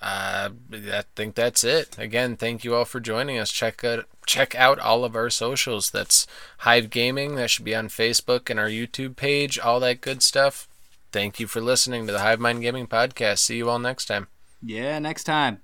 [0.04, 1.98] Uh, I think that's it.
[1.98, 3.52] Again, thank you all for joining us.
[3.52, 5.91] Check out check out all of our socials.
[5.91, 6.26] That's
[6.59, 7.36] Hive Gaming.
[7.36, 10.67] That should be on Facebook and our YouTube page, all that good stuff.
[11.11, 13.39] Thank you for listening to the Hive Mind Gaming Podcast.
[13.39, 14.28] See you all next time.
[14.61, 15.61] Yeah, next time.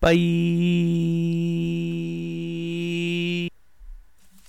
[0.00, 0.14] Bye.